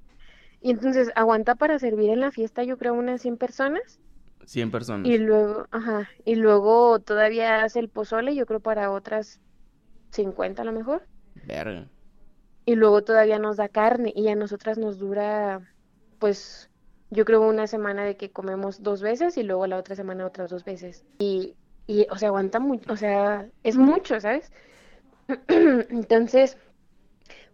[0.60, 4.00] Y entonces aguanta para servir en la fiesta, yo creo, unas 100 personas.
[4.44, 5.08] 100 personas.
[5.08, 9.40] Y luego, ajá, y luego todavía hace el pozole, yo creo para otras
[10.10, 11.02] 50 a lo mejor.
[11.46, 11.88] Verga.
[12.64, 15.60] Y luego todavía nos da carne y a nosotras nos dura,
[16.18, 16.70] pues,
[17.10, 20.50] yo creo una semana de que comemos dos veces y luego la otra semana otras
[20.50, 21.04] dos veces.
[21.18, 24.52] Y, y o sea, aguanta mucho, o sea, es mucho, ¿sabes?
[25.48, 26.58] Entonces,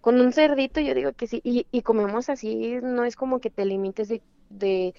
[0.01, 3.51] con un cerdito yo digo que sí, y, y, comemos así, no es como que
[3.51, 4.13] te limites
[4.51, 4.95] de,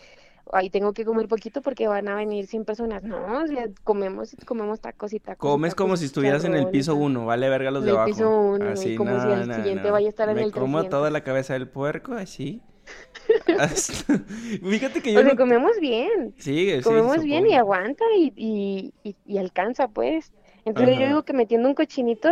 [0.51, 3.03] ay, tengo que comer poquito porque van a venir 100 personas.
[3.03, 5.49] No, o sea, comemos, comemos tacos y tacos.
[5.49, 8.05] Comes como si estuvieras en el piso uno, vale verga los de abajo.
[8.05, 10.83] En el piso uno, así, como si el siguiente vaya a estar en el como
[10.85, 12.61] toda la cabeza del puerco, así.
[14.69, 15.21] Fíjate que yo.
[15.21, 16.33] O comemos bien.
[16.37, 20.31] Sí, Comemos bien y aguanta y, y, y, alcanza, pues.
[20.65, 22.29] Entonces yo digo que metiendo un cochinito,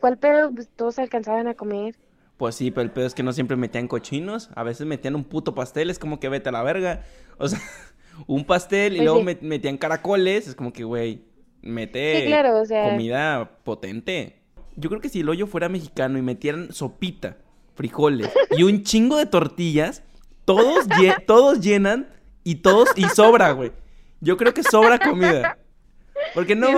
[0.00, 0.52] ¿cuál pedo?
[0.52, 1.96] Pues todos alcanzaban a comer.
[2.36, 4.50] Pues sí, pero el pedo es que no siempre metían cochinos.
[4.54, 7.02] A veces metían un puto pastel, es como que vete a la verga.
[7.36, 7.60] O sea,
[8.28, 10.46] un pastel y pues luego metían caracoles.
[10.46, 11.24] Es como que, güey,
[11.62, 12.30] mete
[12.68, 14.40] comida potente.
[14.76, 17.38] Yo creo que si el hoyo fuera mexicano y metieran sopita,
[17.74, 20.04] frijoles y un chingo de tortillas,
[20.44, 20.86] todos,
[21.26, 22.08] todos llenan
[22.44, 23.72] y todos y sobra, güey.
[24.20, 25.58] Yo creo que sobra comida.
[26.34, 26.68] Porque no,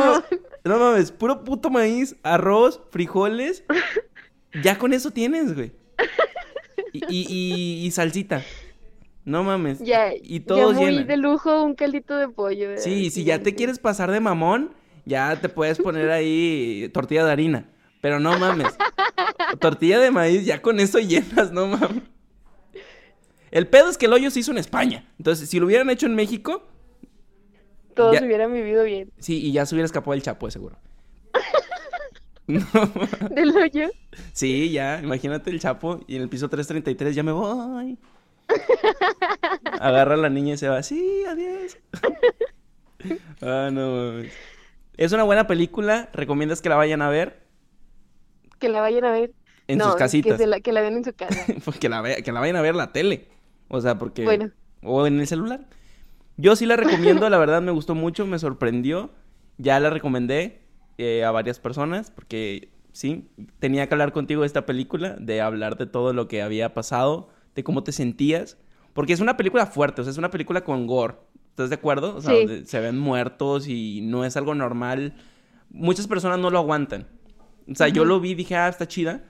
[0.64, 3.62] no mames, puro puto maíz, arroz, frijoles
[4.62, 5.72] ya con eso tienes, güey.
[6.92, 8.42] Y, y, salsita.
[9.24, 9.80] No mames.
[9.80, 12.78] Ya, y todo ya muy de lujo un caldito de pollo.
[12.78, 14.72] Sí, si ya te quieres pasar de mamón,
[15.04, 17.70] ya te puedes poner ahí tortilla de harina.
[18.00, 18.76] Pero no mames.
[19.60, 22.02] tortilla de maíz, ya con eso llenas, no mames.
[23.50, 25.08] El pedo es que el hoyo se hizo en España.
[25.18, 26.68] Entonces, si lo hubieran hecho en México.
[27.94, 29.10] Todos hubieran vivido bien.
[29.18, 30.78] Sí, y ya se hubiera escapado el chapo, seguro.
[32.48, 32.60] No.
[33.30, 33.90] ¿Del hoyo?
[34.32, 37.98] Sí, ya, imagínate el Chapo y en el piso 333 ya me voy.
[39.80, 41.76] Agarra a la niña y se va, sí, adiós.
[43.42, 44.22] ah, no.
[44.96, 47.42] Es una buena película, ¿recomiendas que la vayan a ver?
[48.60, 49.32] Que la vayan a ver.
[49.66, 50.38] En sus casitas.
[50.38, 51.52] Que, la, que la vean en su casa.
[51.64, 53.26] Pues que, la que la vayan a ver la tele.
[53.68, 54.24] O sea, porque...
[54.24, 54.52] Bueno.
[54.82, 55.66] O en el celular.
[56.36, 59.10] Yo sí la recomiendo, la verdad me gustó mucho, me sorprendió.
[59.58, 60.65] Ya la recomendé
[60.98, 63.28] eh, a varias personas porque sí,
[63.58, 67.28] tenía que hablar contigo de esta película, de hablar de todo lo que había pasado,
[67.54, 68.58] de cómo te sentías,
[68.94, 71.16] porque es una película fuerte, o sea, es una película con gore,
[71.50, 72.16] ¿estás de acuerdo?
[72.16, 72.34] O sea,
[72.64, 75.14] se ven muertos y no es algo normal.
[75.68, 77.06] Muchas personas no lo aguantan.
[77.70, 79.24] O sea, yo lo vi y dije, ah, está chida,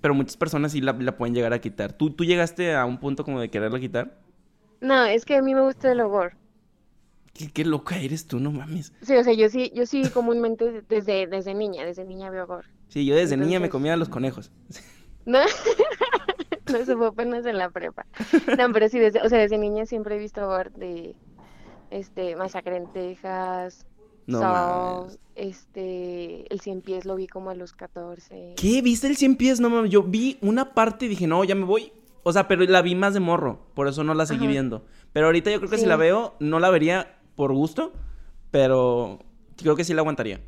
[0.00, 1.92] pero muchas personas sí la, la, pueden llegar a quitar.
[1.92, 4.18] ¿Tú, ¿Tú llegaste a un punto como de quererla quitar?
[4.80, 6.39] No, es que a mí me gusta el gore.
[7.32, 8.92] ¿Qué, loca eres tú, no mames.
[9.02, 12.68] Sí, o sea, yo sí, yo sí comúnmente desde, desde niña, desde niña veo gore.
[12.88, 14.50] Sí, yo desde niña me comía los conejos.
[15.26, 15.38] No,
[16.72, 18.06] no, eso fue apenas en la prepa.
[18.58, 21.14] No, pero sí, desde, o sea, desde niña siempre he visto gore de,
[21.90, 23.86] este, Masacre en Texas,
[24.26, 28.54] no este, el Cien Pies lo vi como a los 14.
[28.56, 28.82] ¿Qué?
[28.82, 29.60] ¿Viste el Cien Pies?
[29.60, 31.92] No mames, yo vi una parte y dije, no, ya me voy.
[32.22, 34.84] O sea, pero la vi más de morro, por eso no la seguí viendo.
[35.12, 37.90] Pero ahorita yo creo que si la veo, no la vería por gusto,
[38.50, 39.18] pero
[39.56, 40.42] creo que sí la aguantaría.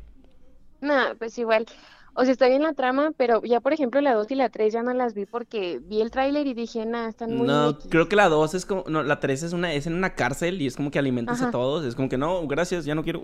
[0.79, 1.65] No, pues igual.
[2.13, 4.71] O sea, está bien la trama, pero ya, por ejemplo, la 2 y la 3
[4.71, 7.47] ya no las vi porque vi el tráiler y dije, nada, están muy...
[7.47, 8.83] No, creo que la 2 es como...
[8.87, 11.49] No, la 3 es, una, es en una cárcel y es como que alimentas a
[11.49, 11.83] todos.
[11.83, 13.23] Es como que, no, gracias, ya no quiero.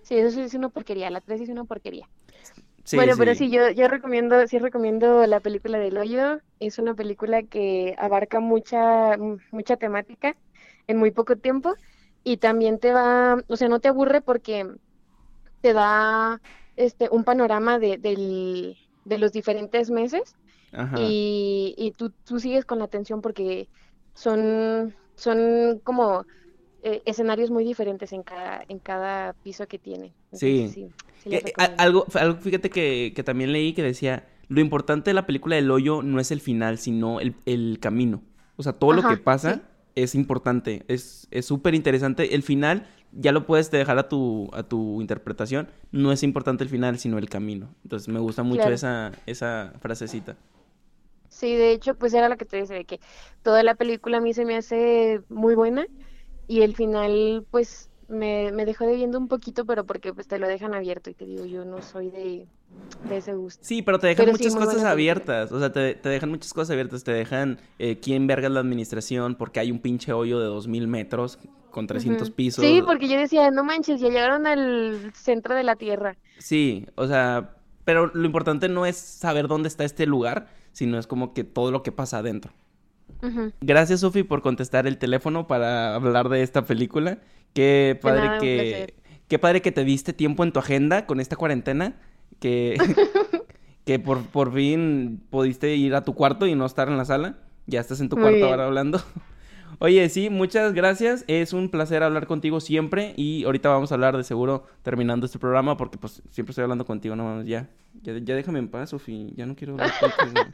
[0.00, 1.10] Sí, eso sí es una porquería.
[1.10, 2.08] La 3 es una porquería.
[2.94, 6.40] bueno, pero sí, yo, yo recomiendo, sí recomiendo la película del hoyo.
[6.60, 9.18] Es una película que abarca mucha,
[9.50, 10.34] mucha temática
[10.86, 11.74] en muy poco tiempo
[12.24, 14.66] y también te va, o sea, no te aburre porque
[15.60, 16.40] te da
[16.76, 20.34] este un panorama de, del, de los diferentes meses
[20.98, 23.68] y, y tú, tú, sigues con la atención porque
[24.14, 26.26] son, son como
[26.82, 30.12] eh, escenarios muy diferentes en cada, en cada piso que tiene.
[30.32, 30.90] sí.
[31.78, 35.70] algo, algo, fíjate que, que, también leí que decía, lo importante de la película del
[35.70, 38.22] hoyo no es el final, sino el, el camino.
[38.56, 39.62] O sea, todo lo que pasa
[39.94, 42.34] es importante, es súper interesante.
[42.34, 45.68] El final ya lo puedes dejar a tu, a tu interpretación.
[45.92, 47.68] No es importante el final, sino el camino.
[47.84, 50.36] Entonces me gusta mucho esa, esa frasecita.
[51.28, 53.00] Sí, de hecho, pues era lo que te decía, de que
[53.42, 55.86] toda la película a mí se me hace muy buena
[56.46, 60.48] y el final, pues me, me dejó debiendo un poquito, pero porque pues te lo
[60.48, 62.46] dejan abierto y te digo, yo no soy de,
[63.08, 63.64] de ese gusto.
[63.64, 67.04] Sí, pero te dejan muchas cosas abiertas, o sea, te, te, dejan muchas cosas abiertas,
[67.04, 70.88] te dejan eh, quién verga la administración porque hay un pinche hoyo de dos mil
[70.88, 71.38] metros
[71.70, 72.64] con 300 pisos.
[72.64, 76.16] Sí, porque yo decía, no manches, ya llegaron al centro de la Tierra.
[76.38, 81.06] Sí, o sea, pero lo importante no es saber dónde está este lugar, sino es
[81.06, 82.52] como que todo lo que pasa adentro.
[83.60, 87.18] Gracias, Sofi, por contestar el teléfono para hablar de esta película.
[87.54, 88.94] Qué padre que.
[89.28, 91.96] Qué padre que te diste tiempo en tu agenda con esta cuarentena.
[92.40, 92.76] Que,
[93.86, 97.38] que por, por fin pudiste ir a tu cuarto y no estar en la sala.
[97.66, 99.00] Ya estás en tu cuarto ahora hablando.
[99.78, 101.24] Oye, sí, muchas gracias.
[101.26, 103.14] Es un placer hablar contigo siempre.
[103.16, 105.76] Y ahorita vamos a hablar de seguro terminando este programa.
[105.76, 107.70] Porque pues siempre estoy hablando contigo, no mames, ya.
[108.02, 109.32] Ya, ya déjame en paz, Sofi.
[109.36, 110.46] Ya no quiero hablar contigo.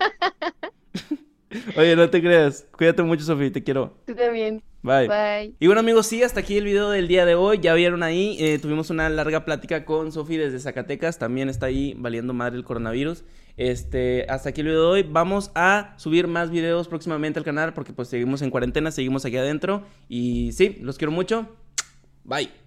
[1.76, 2.66] Oye, no te creas.
[2.76, 3.96] Cuídate mucho, Sofía, te quiero.
[4.07, 4.62] Tú también.
[4.82, 5.09] Bye.
[5.09, 5.55] Bye.
[5.59, 7.59] Y bueno, amigos, sí, hasta aquí el video del día de hoy.
[7.61, 11.18] Ya vieron ahí, eh, tuvimos una larga plática con Sofi desde Zacatecas.
[11.18, 13.24] También está ahí valiendo madre el coronavirus.
[13.57, 15.03] Este, hasta aquí el video de hoy.
[15.03, 19.36] Vamos a subir más videos próximamente al canal porque pues seguimos en cuarentena, seguimos aquí
[19.36, 19.84] adentro.
[20.09, 21.46] Y sí, los quiero mucho.
[22.24, 22.59] Bye.